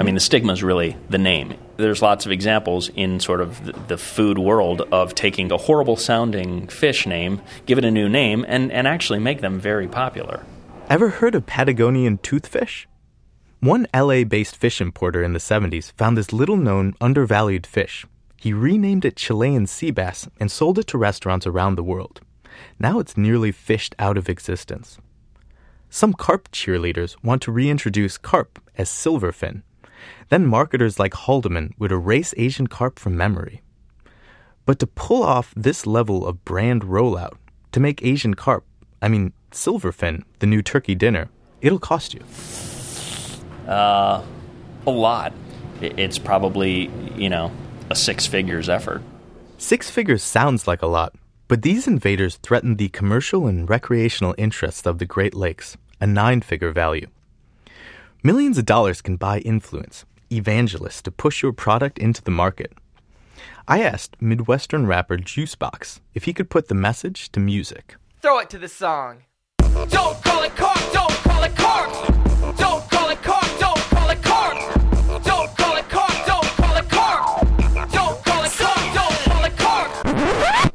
[0.00, 1.54] I mean, the stigma is really the name.
[1.76, 6.68] There's lots of examples in sort of the, food world of taking a horrible sounding
[6.68, 10.44] fish name, give it a new name, and, and actually make them very popular.
[10.88, 12.86] Ever heard of Patagonian toothfish?
[13.58, 18.06] One LA based fish importer in the 70s found this little known, undervalued fish.
[18.36, 22.20] He renamed it Chilean sea bass and sold it to restaurants around the world.
[22.78, 24.98] Now it's nearly fished out of existence.
[25.90, 29.62] Some carp cheerleaders want to reintroduce carp as silverfin
[30.28, 33.62] then marketers like Haldeman would erase Asian carp from memory.
[34.66, 37.36] But to pull off this level of brand rollout,
[37.72, 38.64] to make Asian carp,
[39.00, 41.30] I mean, silverfin, the new turkey dinner,
[41.60, 42.20] it'll cost you.
[43.66, 44.22] Uh,
[44.86, 45.32] a lot.
[45.80, 47.52] It's probably, you know,
[47.90, 49.02] a six figures effort.
[49.56, 51.14] Six figures sounds like a lot,
[51.46, 56.40] but these invaders threaten the commercial and recreational interests of the Great Lakes, a nine
[56.40, 57.06] figure value.
[58.24, 62.72] Millions of dollars can buy influence, evangelists to push your product into the market.
[63.68, 67.94] I asked Midwestern rapper Juicebox if he could put the message to music.
[68.20, 69.22] Throw it to the song.
[69.88, 72.56] Don't call it carp, don't call it carp.
[72.56, 72.87] Don't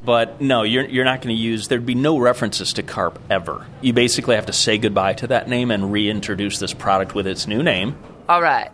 [0.06, 3.66] But no, you're, you're not going to use, there'd be no references to carp ever.
[3.82, 7.48] You basically have to say goodbye to that name and reintroduce this product with its
[7.48, 7.96] new name.
[8.28, 8.70] All right.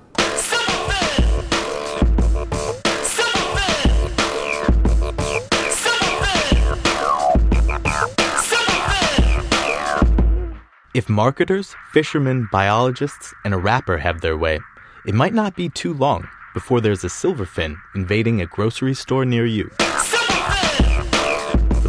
[10.96, 14.60] If marketers, fishermen, biologists, and a rapper have their way,
[15.06, 19.46] it might not be too long before there's a silverfin invading a grocery store near
[19.46, 19.70] you.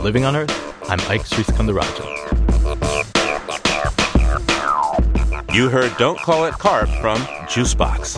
[0.02, 0.50] Living on Earth,
[0.88, 2.08] I'm Ike Sriskandarajah.
[5.54, 8.16] You heard Don't Call It Carp from Juicebox.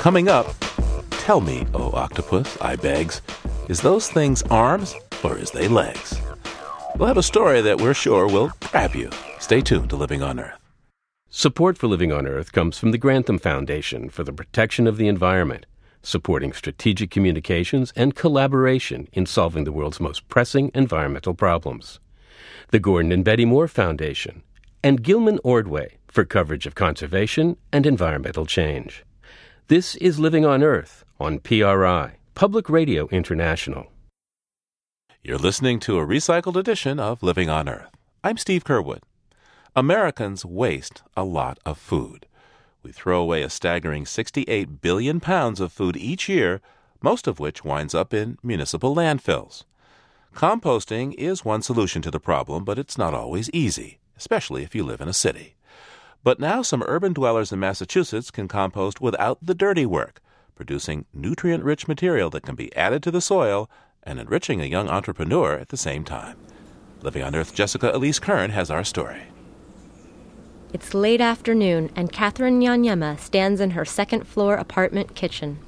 [0.00, 0.46] Coming up,
[1.10, 3.20] tell me, oh octopus, I begs,
[3.68, 6.20] is those things arms or is they legs?
[6.96, 9.10] We'll have a story that we're sure will grab you.
[9.38, 10.58] Stay tuned to Living on Earth.
[11.30, 15.08] Support for Living on Earth comes from the Grantham Foundation for the Protection of the
[15.08, 15.66] Environment,
[16.02, 22.00] supporting strategic communications and collaboration in solving the world's most pressing environmental problems.
[22.70, 24.42] The Gordon and Betty Moore Foundation,
[24.82, 29.04] and Gilman Ordway for coverage of conservation and environmental change.
[29.68, 33.92] This is Living on Earth on PRI, Public Radio International.
[35.20, 37.90] You're listening to a recycled edition of Living on Earth.
[38.22, 39.00] I'm Steve Curwood.
[39.74, 42.26] Americans waste a lot of food.
[42.84, 46.60] We throw away a staggering 68 billion pounds of food each year,
[47.02, 49.64] most of which winds up in municipal landfills.
[50.36, 54.84] Composting is one solution to the problem, but it's not always easy, especially if you
[54.84, 55.56] live in a city.
[56.22, 60.22] But now some urban dwellers in Massachusetts can compost without the dirty work,
[60.54, 63.68] producing nutrient rich material that can be added to the soil
[64.08, 66.36] and enriching a young entrepreneur at the same time.
[67.02, 69.24] Living on Earth, Jessica Elise Kern has our story.
[70.72, 75.58] It's late afternoon, and Catherine Nyanyema stands in her second floor apartment kitchen.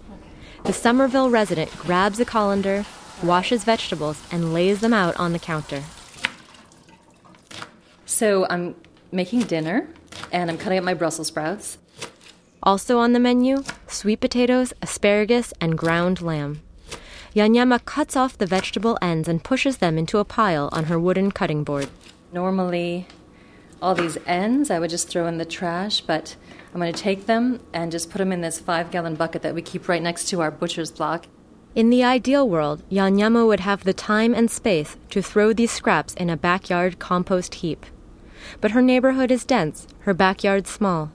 [0.64, 2.86] The Somerville resident grabs a colander,
[3.22, 5.82] washes vegetables, and lays them out on the counter.
[8.06, 8.74] So I'm
[9.12, 9.88] making dinner,
[10.32, 11.78] and I'm cutting up my Brussels sprouts.
[12.62, 16.62] Also on the menu, sweet potatoes, asparagus, and ground lamb.
[17.34, 21.30] Yanyama cuts off the vegetable ends and pushes them into a pile on her wooden
[21.30, 21.88] cutting board.
[22.32, 23.06] Normally,
[23.80, 26.34] all these ends I would just throw in the trash, but
[26.74, 29.54] I'm going to take them and just put them in this five gallon bucket that
[29.54, 31.26] we keep right next to our butcher's block.
[31.76, 36.14] In the ideal world, Yanyama would have the time and space to throw these scraps
[36.14, 37.86] in a backyard compost heap.
[38.60, 41.12] But her neighborhood is dense, her backyard small.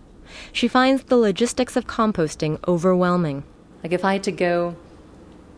[0.53, 3.43] She finds the logistics of composting overwhelming.
[3.83, 4.77] Like if I had to go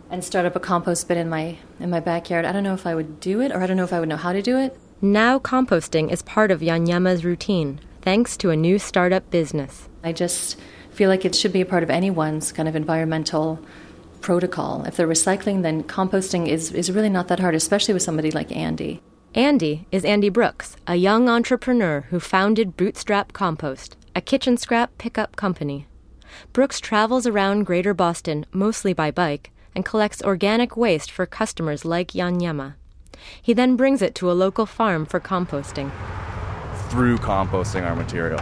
[0.09, 2.87] and start up a compost bin in my in my backyard, I don't know if
[2.87, 4.57] I would do it or I don't know if I would know how to do
[4.57, 4.77] it.
[5.01, 9.87] Now composting is part of Yanyama's routine, thanks to a new startup business.
[10.03, 10.57] I just
[10.91, 13.59] feel like it should be a part of anyone's kind of environmental
[14.21, 14.83] protocol.
[14.85, 18.51] If they're recycling, then composting is, is really not that hard, especially with somebody like
[18.51, 19.01] Andy.
[19.35, 25.35] Andy is Andy Brooks, a young entrepreneur who founded Bootstrap Compost, a kitchen scrap pickup
[25.35, 25.85] company.
[26.53, 32.13] Brooks travels around Greater Boston, mostly by bike, and collects organic waste for customers like
[32.13, 32.73] Yanyama.
[33.39, 35.91] He then brings it to a local farm for composting.
[36.89, 38.41] Through composting our material,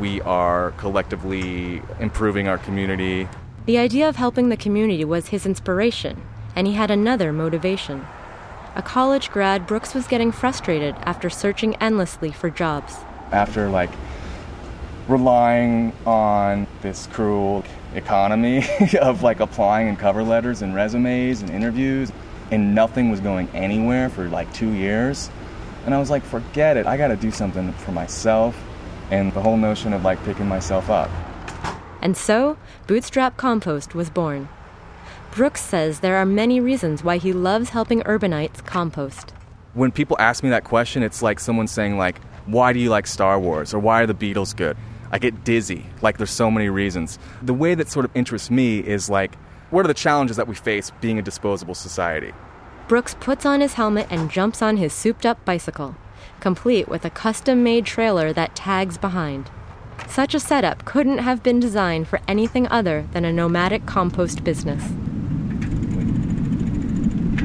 [0.00, 3.28] we are collectively improving our community.
[3.66, 6.22] The idea of helping the community was his inspiration,
[6.56, 8.06] and he had another motivation.
[8.74, 12.94] A college grad, Brooks was getting frustrated after searching endlessly for jobs.
[13.32, 13.90] After like
[15.08, 17.64] relying on this cruel
[17.94, 18.64] economy
[19.00, 22.12] of like applying and cover letters and resumes and interviews
[22.50, 25.30] and nothing was going anywhere for like 2 years.
[25.86, 26.86] And I was like, forget it.
[26.86, 28.56] I got to do something for myself
[29.10, 31.10] and the whole notion of like picking myself up.
[32.02, 34.48] And so, Bootstrap Compost was born.
[35.32, 39.32] Brooks says there are many reasons why he loves helping urbanites compost.
[39.74, 43.06] When people ask me that question, it's like someone saying like, "Why do you like
[43.06, 44.76] Star Wars?" or "Why are the Beatles good?"
[45.10, 45.86] I get dizzy.
[46.02, 47.18] Like there's so many reasons.
[47.42, 49.34] The way that sort of interests me is like,
[49.70, 52.32] what are the challenges that we face being a disposable society?
[52.88, 55.94] Brooks puts on his helmet and jumps on his souped-up bicycle,
[56.40, 59.48] complete with a custom-made trailer that tags behind.
[60.08, 64.82] Such a setup couldn't have been designed for anything other than a nomadic compost business.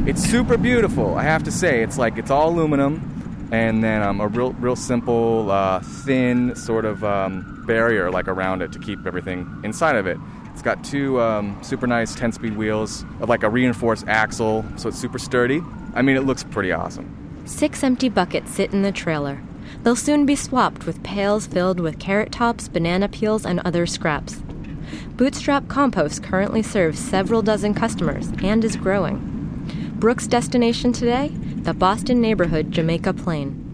[0.08, 1.84] It's super beautiful, I have to say.
[1.84, 6.86] It's like it's all aluminum, and then um, a real, real simple, uh, thin sort
[6.86, 10.18] of um, barrier like around it to keep everything inside of it.
[10.54, 14.98] It's got two um, super nice 10-speed wheels, of like a reinforced axle, so it's
[14.98, 15.62] super sturdy.
[15.94, 17.44] I mean, it looks pretty awesome.
[17.46, 19.42] Six empty buckets sit in the trailer.
[19.84, 24.42] They'll soon be swapped with pails filled with carrot tops, banana peels, and other scraps.
[25.16, 29.94] Bootstrap Compost currently serves several dozen customers and is growing.
[29.96, 31.30] Brooks' destination today?
[31.64, 33.65] The Boston neighborhood Jamaica Plain.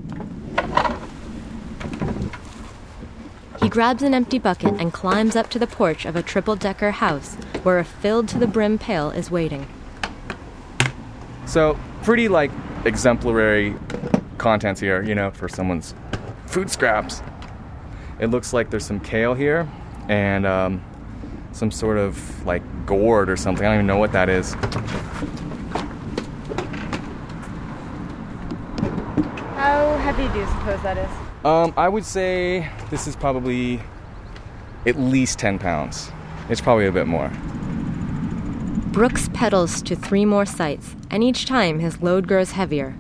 [3.62, 6.89] He grabs an empty bucket and climbs up to the porch of a triple decker
[6.89, 9.68] house where a filled to the brim pail is waiting.
[11.45, 12.49] So, pretty like
[12.86, 13.76] exemplary
[14.39, 15.93] contents here, you know, for someone's
[16.47, 17.22] food scraps.
[18.20, 19.70] It looks like there's some kale here
[20.09, 20.84] and um,
[21.51, 23.66] some sort of like gourd or something.
[23.66, 24.53] I don't even know what that is.
[29.53, 31.31] How heavy do you suppose that is?
[31.44, 33.82] Um, I would say this is probably
[34.86, 36.12] at least 10 pounds.
[36.50, 37.32] It's probably a bit more.
[38.92, 42.96] Brooks pedals to three more sites, and each time his load grows heavier.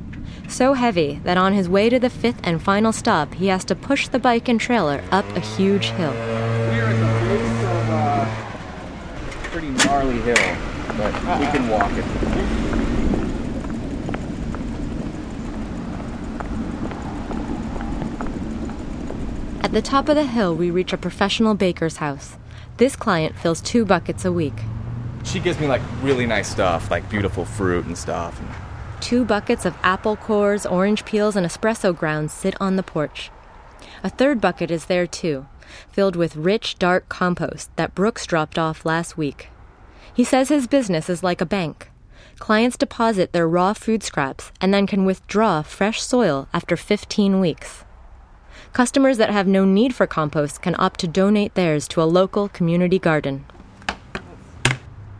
[0.47, 3.75] So heavy that on his way to the fifth and final stop, he has to
[3.75, 6.11] push the bike and trailer up a huge hill.
[6.11, 10.57] We're at the base of a pretty gnarly hill,
[10.97, 12.80] but we can walk it.
[19.71, 22.35] At the top of the hill, we reach a professional baker's house.
[22.75, 24.63] This client fills two buckets a week.
[25.23, 28.37] She gives me like really nice stuff, like beautiful fruit and stuff.
[28.37, 28.49] And
[29.01, 33.31] Two buckets of apple cores, orange peels, and espresso grounds sit on the porch.
[34.03, 35.45] A third bucket is there too,
[35.89, 39.47] filled with rich, dark compost that Brooks dropped off last week.
[40.13, 41.89] He says his business is like a bank.
[42.39, 47.85] Clients deposit their raw food scraps and then can withdraw fresh soil after 15 weeks.
[48.73, 52.47] Customers that have no need for compost can opt to donate theirs to a local
[52.47, 53.43] community garden.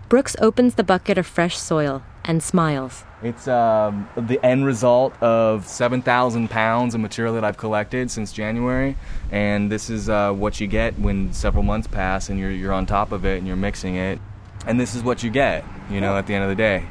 [0.08, 3.04] Brooks opens the bucket of fresh soil and smiles.
[3.22, 8.96] It's um, the end result of 7,000 pounds of material that I've collected since January,
[9.32, 12.86] and this is uh, what you get when several months pass and you're, you're on
[12.86, 14.20] top of it and you're mixing it.
[14.66, 16.86] And this is what you get, you know, at the end of the day.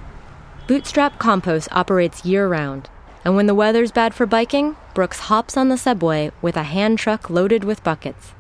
[0.66, 2.90] Bootstrap Compost operates year round,
[3.24, 6.98] and when the weather's bad for biking, Brooks hops on the subway with a hand
[6.98, 8.32] truck loaded with buckets.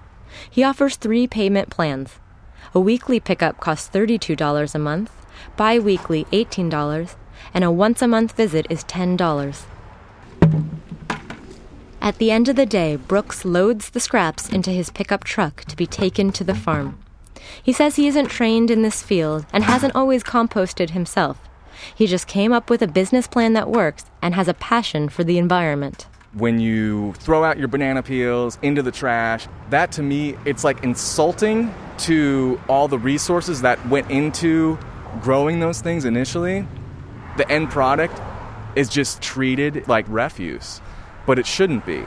[0.48, 2.18] He offers three payment plans.
[2.74, 5.12] A weekly pickup costs $32 a month,
[5.56, 7.16] bi weekly $18,
[7.52, 9.64] and a once a month visit is $10.
[12.00, 15.76] At the end of the day, Brooks loads the scraps into his pickup truck to
[15.76, 16.98] be taken to the farm.
[17.62, 21.49] He says he isn't trained in this field and hasn't always composted himself.
[21.94, 25.24] He just came up with a business plan that works and has a passion for
[25.24, 26.06] the environment.
[26.32, 30.84] When you throw out your banana peels into the trash, that to me, it's like
[30.84, 34.78] insulting to all the resources that went into
[35.22, 36.66] growing those things initially.
[37.36, 38.20] The end product
[38.76, 40.80] is just treated like refuse,
[41.26, 42.04] but it shouldn't be.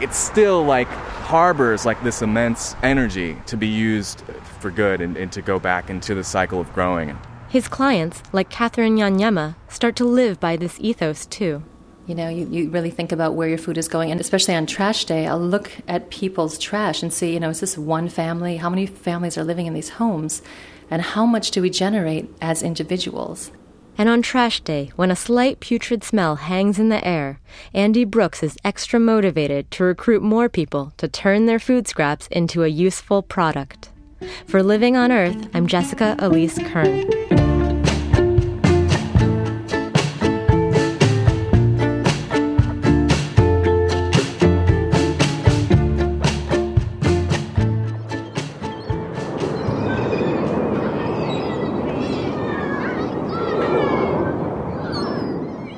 [0.00, 4.22] It still like harbors like this immense energy to be used
[4.60, 7.18] for good and, and to go back into the cycle of growing.
[7.56, 11.62] His clients, like Catherine Yanyama, start to live by this ethos too.
[12.06, 14.66] You know, you, you really think about where your food is going, and especially on
[14.66, 18.58] trash day, I'll look at people's trash and see, you know, is this one family?
[18.58, 20.42] How many families are living in these homes?
[20.90, 23.50] And how much do we generate as individuals?
[23.96, 27.40] And on trash day, when a slight putrid smell hangs in the air,
[27.72, 32.64] Andy Brooks is extra motivated to recruit more people to turn their food scraps into
[32.64, 33.88] a useful product.
[34.46, 37.04] For Living on Earth, I'm Jessica Elise Kern.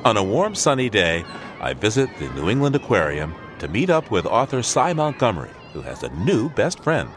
[0.05, 1.23] On a warm, sunny day,
[1.59, 6.01] I visit the New England Aquarium to meet up with author Sy Montgomery, who has
[6.01, 7.09] a new best friend.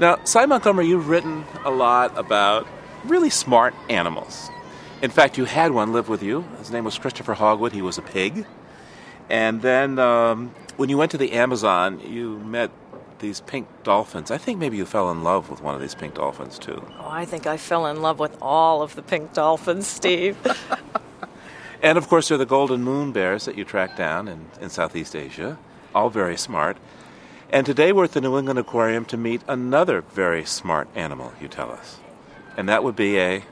[0.00, 2.66] Now, Sy Montgomery, you've written a lot about
[3.04, 4.50] really smart animals.
[5.02, 6.44] In fact, you had one live with you.
[6.58, 7.72] His name was Christopher Hogwood.
[7.72, 8.46] He was a pig.
[9.28, 12.70] And then um, when you went to the Amazon, you met
[13.18, 14.30] these pink dolphins.
[14.30, 16.82] I think maybe you fell in love with one of these pink dolphins, too.
[16.98, 20.36] Oh, I think I fell in love with all of the pink dolphins, Steve.
[21.82, 24.68] And of course, there are the golden moon bears that you track down in, in
[24.68, 25.58] Southeast Asia,
[25.94, 26.76] all very smart.
[27.52, 31.48] And today we're at the New England Aquarium to meet another very smart animal, you
[31.48, 31.98] tell us.
[32.56, 33.42] And that would be a.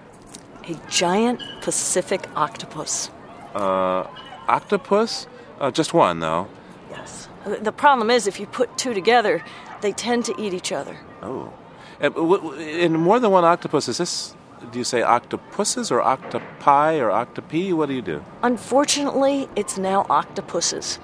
[0.69, 3.11] a giant Pacific octopus.
[3.57, 4.07] Uh,
[4.47, 5.27] octopus?
[5.59, 6.47] Uh, just one, though.
[6.91, 7.29] Yes.
[7.45, 9.43] The problem is, if you put two together,
[9.81, 10.97] they tend to eat each other.
[11.21, 11.53] Oh.
[11.99, 14.35] And w- w- in more than one octopus, is this.
[14.73, 17.73] Do you say octopuses or octopi or octopi?
[17.73, 18.25] What do you do?
[18.43, 20.99] Unfortunately, it's now octopuses.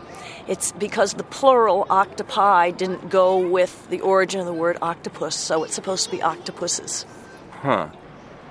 [0.46, 5.64] It's because the plural octopi didn't go with the origin of the word octopus, so
[5.64, 7.06] it's supposed to be octopuses.
[7.50, 7.88] Huh.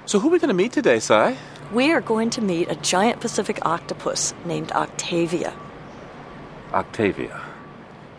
[0.05, 1.37] So who are we going to meet today, Sy?
[1.71, 5.53] We are going to meet a giant Pacific octopus named Octavia.
[6.73, 7.41] Octavia.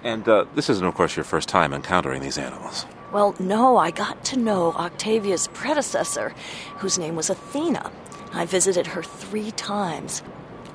[0.05, 2.87] And uh, this isn't, of course, your first time encountering these animals.
[3.15, 6.35] Well, no, I got to know Octavia's predecessor,
[6.79, 7.93] whose name was Athena.
[8.33, 10.21] I visited her three times.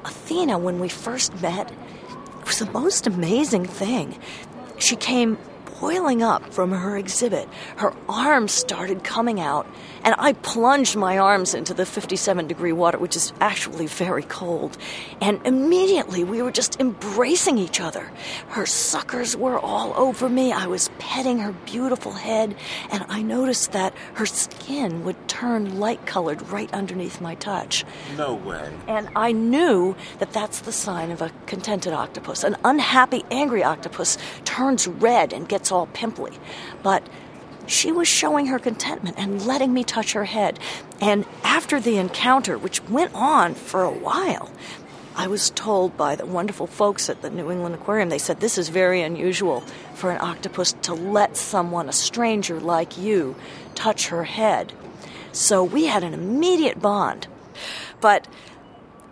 [0.06, 1.70] Athena, when we first met,
[2.46, 4.18] was the most amazing thing.
[4.78, 5.38] She came
[5.82, 7.50] boiling up from her exhibit.
[7.76, 9.68] Her arms started coming out,
[10.04, 14.78] and I plunged my arms into the 57 degree water, which is actually very cold.
[15.22, 18.12] And immediately we were just embracing each other.
[18.50, 20.52] Her suckers were all over me.
[20.52, 22.56] I was petting her beautiful head,
[22.91, 27.86] and I noticed that her skin would turn light colored right underneath my touch.
[28.18, 28.72] No way.
[28.88, 32.43] And I knew that that's the sign of a contented octopus.
[32.43, 36.34] An unhappy, angry octopus turns red and gets all pimply.
[36.84, 37.04] But
[37.70, 40.60] she was showing her contentment and letting me touch her head.
[41.00, 44.52] And after the encounter, which went on for a while,
[45.16, 48.58] I was told by the wonderful folks at the New England Aquarium, they said this
[48.58, 49.62] is very unusual
[49.94, 53.36] for an octopus to let someone, a stranger like you,
[53.76, 54.74] touch her head.
[55.32, 57.28] So we had an immediate bond.
[58.02, 58.28] But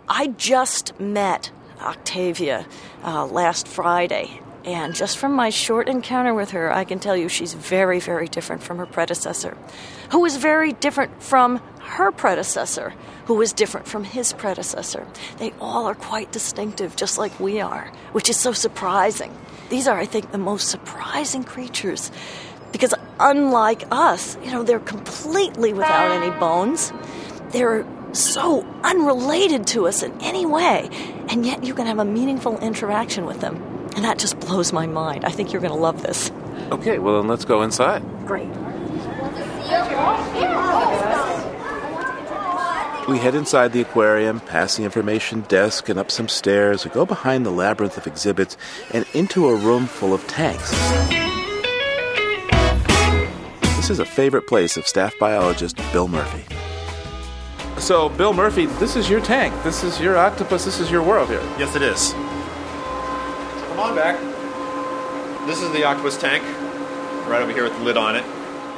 [0.08, 1.50] I just met
[1.80, 2.66] Octavia
[3.04, 7.30] uh, last Friday, and just from my short encounter with her, I can tell you
[7.30, 9.56] she's very, very different from her predecessor,
[10.10, 12.92] who was very different from her predecessor,
[13.24, 15.06] who was different from his predecessor.
[15.38, 19.34] They all are quite distinctive, just like we are, which is so surprising.
[19.70, 22.10] These are, I think, the most surprising creatures
[22.70, 26.92] because, unlike us, you know, they're completely without any bones.
[27.52, 30.90] They're so unrelated to us in any way,
[31.30, 33.77] and yet you can have a meaningful interaction with them.
[33.98, 35.24] And that just blows my mind.
[35.24, 36.30] I think you're going to love this.
[36.70, 38.00] Okay, well, then let's go inside.
[38.28, 38.46] Great.
[43.08, 46.84] We head inside the aquarium, past the information desk, and up some stairs.
[46.84, 48.56] We go behind the labyrinth of exhibits
[48.94, 50.70] and into a room full of tanks.
[53.78, 56.44] This is a favorite place of staff biologist Bill Murphy.
[57.80, 59.52] So, Bill Murphy, this is your tank.
[59.64, 60.64] This is your octopus.
[60.64, 61.42] This is your world here.
[61.58, 62.14] Yes, it is.
[63.78, 65.46] Come on back.
[65.46, 66.42] This is the octopus tank,
[67.28, 68.24] right over here with the lid on it.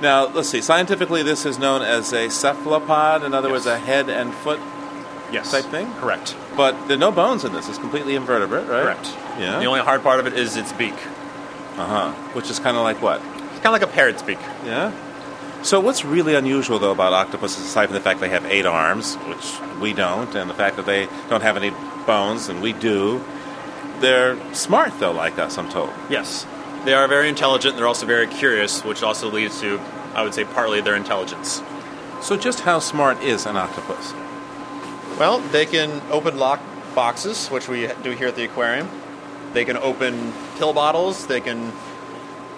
[0.02, 0.60] Now, let's see.
[0.60, 3.22] Scientifically, this is known as a cephalopod.
[3.24, 4.60] In other words, a head and foot
[5.32, 5.52] Yes.
[5.52, 5.90] type thing.
[5.94, 6.36] Correct.
[6.54, 7.66] But there are no bones in this.
[7.66, 8.82] It's completely invertebrate, right?
[8.82, 9.14] Correct.
[9.38, 9.58] Yeah.
[9.58, 10.92] The only hard part of it is its beak.
[11.78, 12.12] Uh huh.
[12.34, 13.22] Which is kind of like what?
[13.22, 14.38] It's kind of like a parrot's beak.
[14.66, 14.92] Yeah.
[15.62, 19.14] So, what's really unusual though about octopuses, aside from the fact they have eight arms,
[19.14, 21.70] which we don't, and the fact that they don't have any
[22.06, 23.24] bones and we do,
[24.00, 25.90] they're smart though, like us, I'm told.
[26.08, 26.46] Yes.
[26.84, 27.76] They are very intelligent.
[27.76, 29.78] They're also very curious, which also leads to,
[30.14, 31.62] I would say, partly their intelligence.
[32.22, 34.12] So, just how smart is an octopus?
[35.18, 36.60] Well, they can open lock
[36.94, 38.88] boxes, which we do here at the aquarium.
[39.52, 41.26] They can open pill bottles.
[41.26, 41.72] They can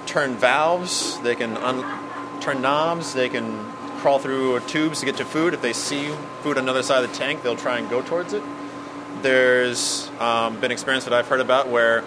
[0.07, 1.19] turn valves.
[1.21, 3.15] They can un- turn knobs.
[3.15, 5.55] They can crawl through tubes to get to food.
[5.55, 6.13] If they see
[6.43, 8.43] food on the other side of the tank, they'll try and go towards it.
[9.23, 11.99] There's um, been experience that I've heard about where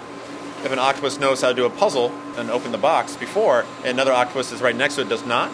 [0.64, 3.88] if an octopus knows how to do a puzzle and open the box before, and
[3.88, 5.54] another octopus is right next to it does not,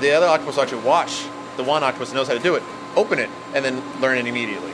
[0.00, 1.24] the other octopus will actually watch
[1.56, 2.62] the one octopus knows how to do it,
[2.96, 4.72] open it, and then learn it immediately.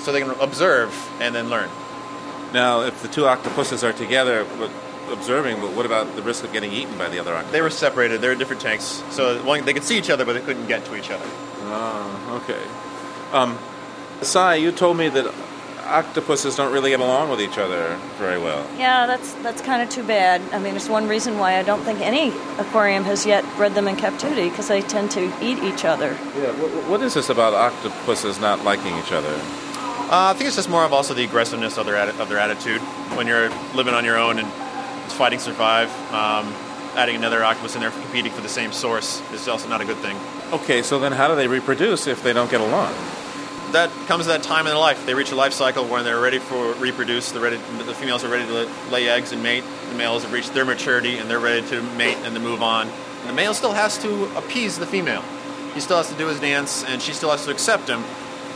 [0.00, 1.68] So they can observe and then learn.
[2.52, 4.70] Now, if the two octopuses are together but
[5.10, 7.52] observing, but what about the risk of getting eaten by the other octopus?
[7.52, 8.20] They were separated.
[8.20, 10.84] They're in different tanks, so one, they could see each other, but they couldn't get
[10.86, 11.26] to each other.
[11.64, 12.62] Ah, okay.
[13.32, 13.58] Um,
[14.22, 15.34] Sy, you told me that
[15.86, 18.66] octopuses don't really get along with each other very well.
[18.78, 20.40] Yeah, that's that's kind of too bad.
[20.52, 22.28] I mean, it's one reason why I don't think any
[22.58, 26.16] aquarium has yet bred them in captivity because they tend to eat each other.
[26.36, 26.52] Yeah.
[26.60, 29.34] What, what is this about octopuses not liking each other?
[30.10, 32.38] Uh, I think it's just more of also the aggressiveness of their atti- of their
[32.38, 32.80] attitude.
[33.16, 34.48] When you're living on your own and
[35.04, 36.52] it's fighting survive, um,
[36.94, 39.96] adding another octopus in there competing for the same source is also not a good
[39.98, 40.16] thing.
[40.52, 42.92] Okay, so then how do they reproduce if they don't get along?
[43.74, 45.04] That comes at that time in their life.
[45.04, 47.32] They reach a life cycle when they're ready for reproduce.
[47.32, 47.56] They're ready.
[47.56, 49.64] The females are ready to lay eggs and mate.
[49.90, 52.86] The males have reached their maturity and they're ready to mate and to move on.
[52.86, 55.22] And the male still has to appease the female.
[55.74, 58.04] He still has to do his dance, and she still has to accept him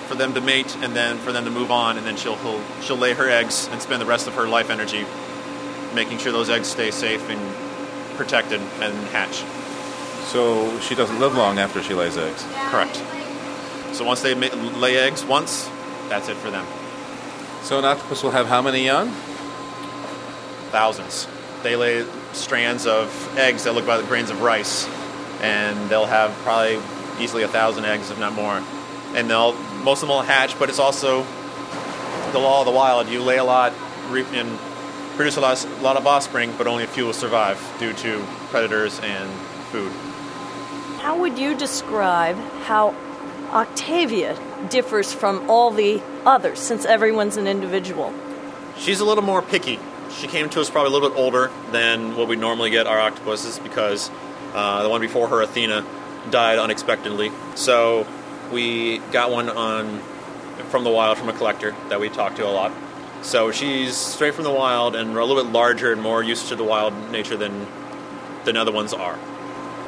[0.07, 1.99] for them to mate and then for them to move on.
[1.99, 4.71] And then she'll he'll, she'll lay her eggs and spend the rest of her life
[4.71, 5.05] energy
[5.97, 9.43] making sure those eggs stay safe and protected and hatch.
[10.29, 12.47] So she doesn't live long after she lays eggs.
[12.71, 13.03] Correct.
[13.93, 15.69] So once they lay eggs once,
[16.09, 16.67] that's it for them.
[17.63, 19.11] So an octopus will have how many young?
[20.71, 21.27] Thousands.
[21.63, 24.89] They lay strands of eggs that look like grains of rice,
[25.43, 26.81] and they'll have probably
[27.23, 28.63] easily a thousand eggs, if not more.
[29.15, 31.27] And they'll most of them will hatch, but it's also
[32.33, 33.09] the law of the wild.
[33.09, 33.73] You lay a lot,
[34.09, 34.59] re- and
[35.17, 38.25] produce a lot, a lot of offspring, but only a few will survive due to
[38.51, 39.31] predators and
[39.73, 39.91] food.
[41.01, 42.95] How would you describe how
[43.51, 44.39] Octavia
[44.69, 48.13] differs from all the others, since everyone's an individual?
[48.77, 49.79] She's a little more picky.
[50.11, 52.99] She came to us probably a little bit older than what we normally get our
[52.99, 54.11] octopuses because
[54.55, 55.85] uh, the one before her, Athena,
[56.31, 57.31] died unexpectedly.
[57.55, 58.07] So
[58.53, 60.01] we got one on
[60.71, 62.73] from the wild from a collector that we talked to a lot.
[63.23, 66.57] So she's straight from the wild and a little bit larger and more used to
[66.57, 67.67] the wild nature than
[68.45, 69.19] than other ones are.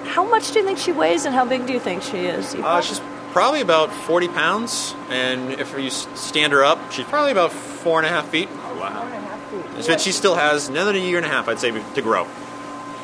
[0.05, 2.55] How much do you think she weighs, and how big do you think she is?
[2.55, 3.01] Uh, she's
[3.33, 8.07] probably about 40 pounds, and if you stand her up, she's probably about four and
[8.07, 8.51] a half feet.
[8.51, 8.75] Wow.
[8.75, 9.85] Four and a half feet.
[9.85, 12.27] So she still has another year and a half, I'd say, to grow.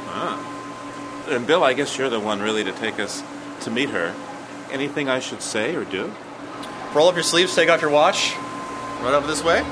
[0.09, 1.27] Ah.
[1.29, 3.22] And Bill, I guess you're the one really to take us
[3.62, 4.14] to meet her.
[4.70, 6.12] Anything I should say or do?
[6.95, 8.35] Roll up your sleeves, take off your watch,
[9.03, 9.64] run over this way.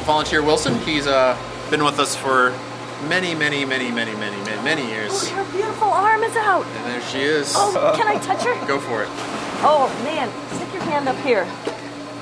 [0.00, 0.78] Volunteer Wilson.
[0.80, 1.36] He's uh,
[1.70, 2.50] been with us for
[3.08, 5.28] many, many, many, many, many, many, many years.
[5.28, 6.66] Her beautiful arm is out.
[6.66, 7.54] And there she is.
[7.56, 8.66] Oh, can I touch her?
[8.66, 9.08] Go for it.
[9.64, 11.46] Oh man, stick your hand up here.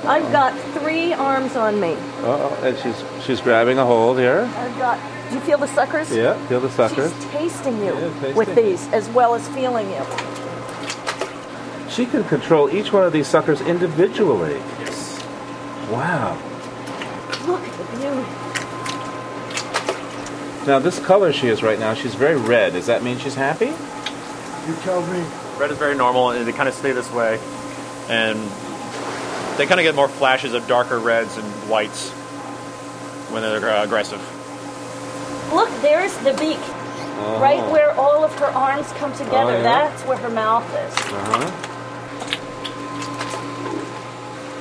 [0.03, 1.95] I've got three arms on me.
[2.23, 4.49] Oh, and she's she's grabbing a hold here.
[4.55, 4.99] I've got.
[5.29, 6.11] Do you feel the suckers?
[6.13, 7.13] Yeah, feel the suckers.
[7.13, 8.35] She's tasting you tasting.
[8.35, 10.03] with these as well as feeling you.
[11.89, 14.55] She can control each one of these suckers individually.
[14.79, 15.21] Yes.
[15.89, 16.37] Wow.
[17.47, 18.00] Look at the beauty.
[20.67, 22.73] Now this color she is right now, she's very red.
[22.73, 23.67] Does that mean she's happy?
[24.67, 25.25] You tell me.
[25.57, 27.39] Red is very normal, and they kind of stay this way.
[28.09, 28.37] And
[29.57, 32.11] they kind of get more flashes of darker reds and whites
[33.31, 34.21] when they're uh, aggressive.
[35.53, 36.59] Look, there's the beak.
[37.39, 39.51] Right where all of her arms come together.
[39.51, 39.61] Oh, yeah?
[39.61, 40.93] That's where her mouth is.
[40.97, 41.51] Uh-huh.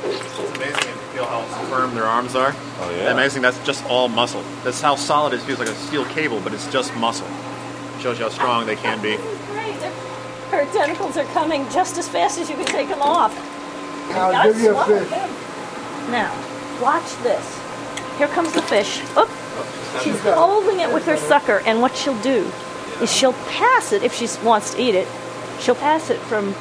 [0.05, 2.55] It's amazing to feel how firm their arms are.
[2.79, 3.13] Oh, yeah.
[3.13, 4.43] Amazing, that's just all muscle.
[4.65, 7.29] That's how solid it feels like a steel cable, but it's just muscle.
[8.01, 9.17] Shows you how strong they can be.
[9.53, 9.75] Great.
[10.51, 13.35] Her tentacles are coming just as fast as you can take them off.
[14.13, 15.11] I'll gotta give you a fish.
[15.11, 15.31] them.
[16.11, 16.33] Now,
[16.81, 17.61] watch this.
[18.17, 19.01] Here comes the fish.
[19.17, 19.29] Oop.
[19.29, 22.51] Oh, She's holding it with her sucker, and what she'll do
[23.03, 25.07] is she'll pass it if she wants to eat it.
[25.61, 26.55] She'll pass it from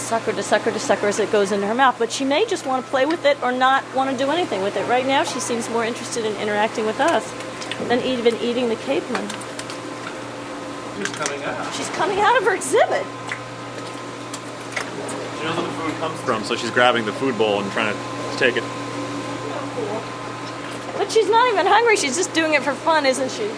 [0.00, 1.96] sucker to sucker to sucker as it goes into her mouth.
[1.98, 4.62] But she may just want to play with it or not want to do anything
[4.62, 4.88] with it.
[4.88, 7.30] Right now, she seems more interested in interacting with us
[7.88, 9.28] than even eating the capelin.
[10.96, 11.74] She's coming out.
[11.74, 13.06] She's coming out of her exhibit.
[15.38, 17.94] She knows where the food comes from, so she's grabbing the food bowl and trying
[17.94, 18.64] to take it.
[20.96, 21.96] But she's not even hungry.
[21.96, 23.50] She's just doing it for fun, isn't she?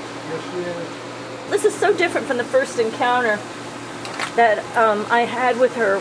[1.51, 3.37] This is so different from the first encounter
[4.37, 6.01] that um, I had with her.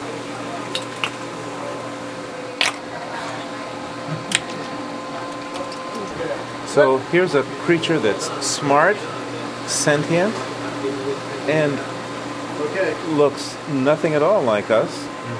[6.71, 8.95] So here's a creature that's smart,
[9.67, 10.33] sentient,
[11.49, 11.77] and
[13.17, 14.89] looks nothing at all like us.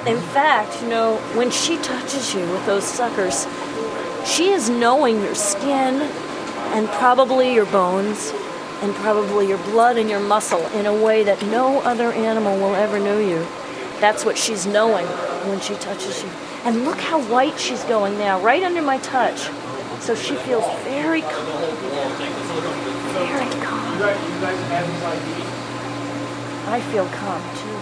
[0.06, 3.48] In fact, you know, when she touches you with those suckers,
[4.26, 6.02] she is knowing your skin
[6.76, 8.34] and probably your bones
[8.82, 12.76] and probably your blood and your muscle in a way that no other animal will
[12.76, 13.48] ever know you.
[14.02, 15.06] That's what she's knowing
[15.48, 16.30] when she touches you.
[16.66, 19.50] And look how white she's going now, right under my touch.
[20.02, 20.66] So she feels
[21.12, 21.46] very calm.
[23.12, 24.02] Very calm.
[26.68, 27.80] I feel calm too.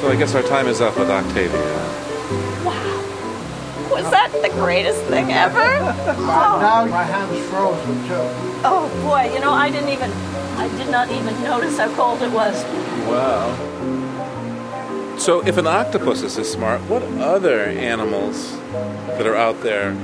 [0.00, 1.50] So I guess our time is up with Octavia.
[2.64, 3.90] Wow.
[3.90, 5.80] Was that the greatest thing ever?
[5.80, 6.86] Now oh.
[6.86, 8.22] my hand's frozen too.
[8.62, 12.30] Oh boy, you know, I didn't even, I did not even notice how cold it
[12.30, 12.62] was.
[13.08, 13.99] Wow.
[15.20, 19.94] So if an octopus is this smart, what other animals that are out there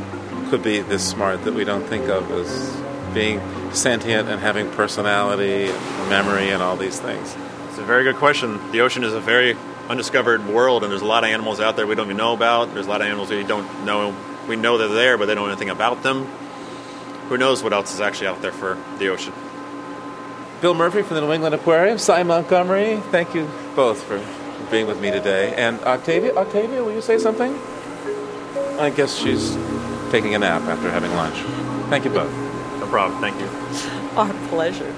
[0.51, 2.77] could be this smart that we don't think of as
[3.15, 3.41] being
[3.73, 7.35] sentient and having personality and memory and all these things?
[7.71, 8.61] It's a very good question.
[8.73, 9.57] The ocean is a very
[9.89, 12.75] undiscovered world, and there's a lot of animals out there we don't even know about.
[12.75, 14.15] There's a lot of animals we don't know.
[14.47, 16.27] We know they're there, but they don't know anything about them.
[17.31, 19.33] Who knows what else is actually out there for the ocean?
[20.61, 24.19] Bill Murphy from the New England Aquarium, Sy Montgomery, thank you both for
[24.71, 25.55] being with me today.
[25.55, 27.57] And Octavia, Octavia, will you say something?
[28.79, 29.57] I guess she's
[30.11, 31.37] taking a nap after having lunch.
[31.91, 32.33] Thank you both.
[32.81, 33.21] No problem.
[33.21, 33.49] Thank you.
[34.17, 34.93] Our pleasure.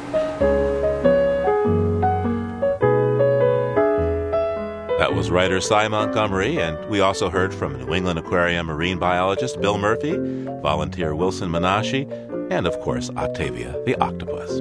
[4.98, 8.98] That That was writer Sy Montgomery, and we also heard from New England Aquarium marine
[8.98, 10.18] biologist Bill Murphy,
[10.60, 12.04] volunteer Wilson Menashi,
[12.52, 14.60] and of course Octavia the octopus.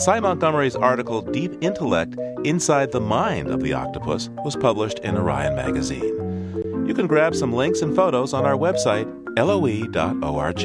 [0.00, 5.54] Sy Montgomery's article Deep Intellect Inside the Mind of the Octopus was published in Orion
[5.54, 6.86] magazine.
[6.86, 9.04] You can grab some links and photos on our website,
[9.36, 10.64] loe.org.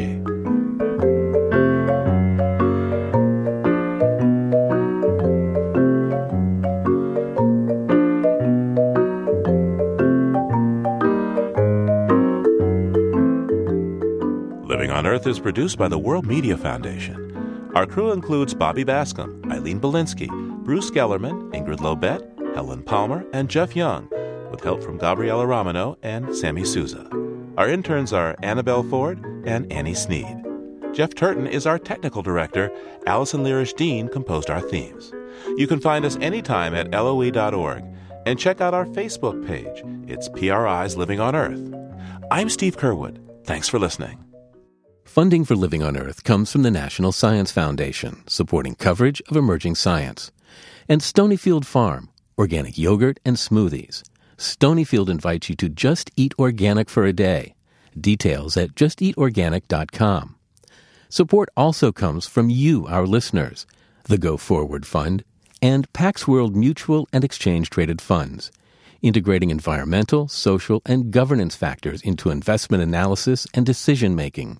[14.66, 17.35] Living on Earth is produced by the World Media Foundation.
[17.76, 20.30] Our crew includes Bobby Bascom, Eileen Bolinsky,
[20.64, 24.08] Bruce Gellerman, Ingrid Lobet, Helen Palmer, and Jeff Young,
[24.50, 27.06] with help from Gabriella Romano and Sammy Souza.
[27.58, 30.42] Our interns are Annabelle Ford and Annie Sneed.
[30.94, 32.72] Jeff Turton is our technical director.
[33.08, 35.12] Allison Lirish Dean composed our themes.
[35.58, 37.84] You can find us anytime at loe.org
[38.26, 39.84] and check out our Facebook page.
[40.10, 41.76] It's PRI's Living on Earth.
[42.32, 43.20] I'm Steve Curwood.
[43.44, 44.24] Thanks for listening.
[45.16, 49.76] Funding for Living on Earth comes from the National Science Foundation, supporting coverage of emerging
[49.76, 50.30] science,
[50.90, 54.04] and Stonyfield Farm, organic yogurt and smoothies.
[54.38, 57.56] Stonyfield invites you to just eat organic for a day.
[57.98, 60.36] Details at justeatorganic.com.
[61.08, 63.66] Support also comes from you, our listeners,
[64.10, 65.24] the Go Forward Fund,
[65.62, 68.52] and Pax World Mutual and Exchange Traded Funds,
[69.02, 74.60] integrating environmental, social, and governance factors into investment analysis and decision making.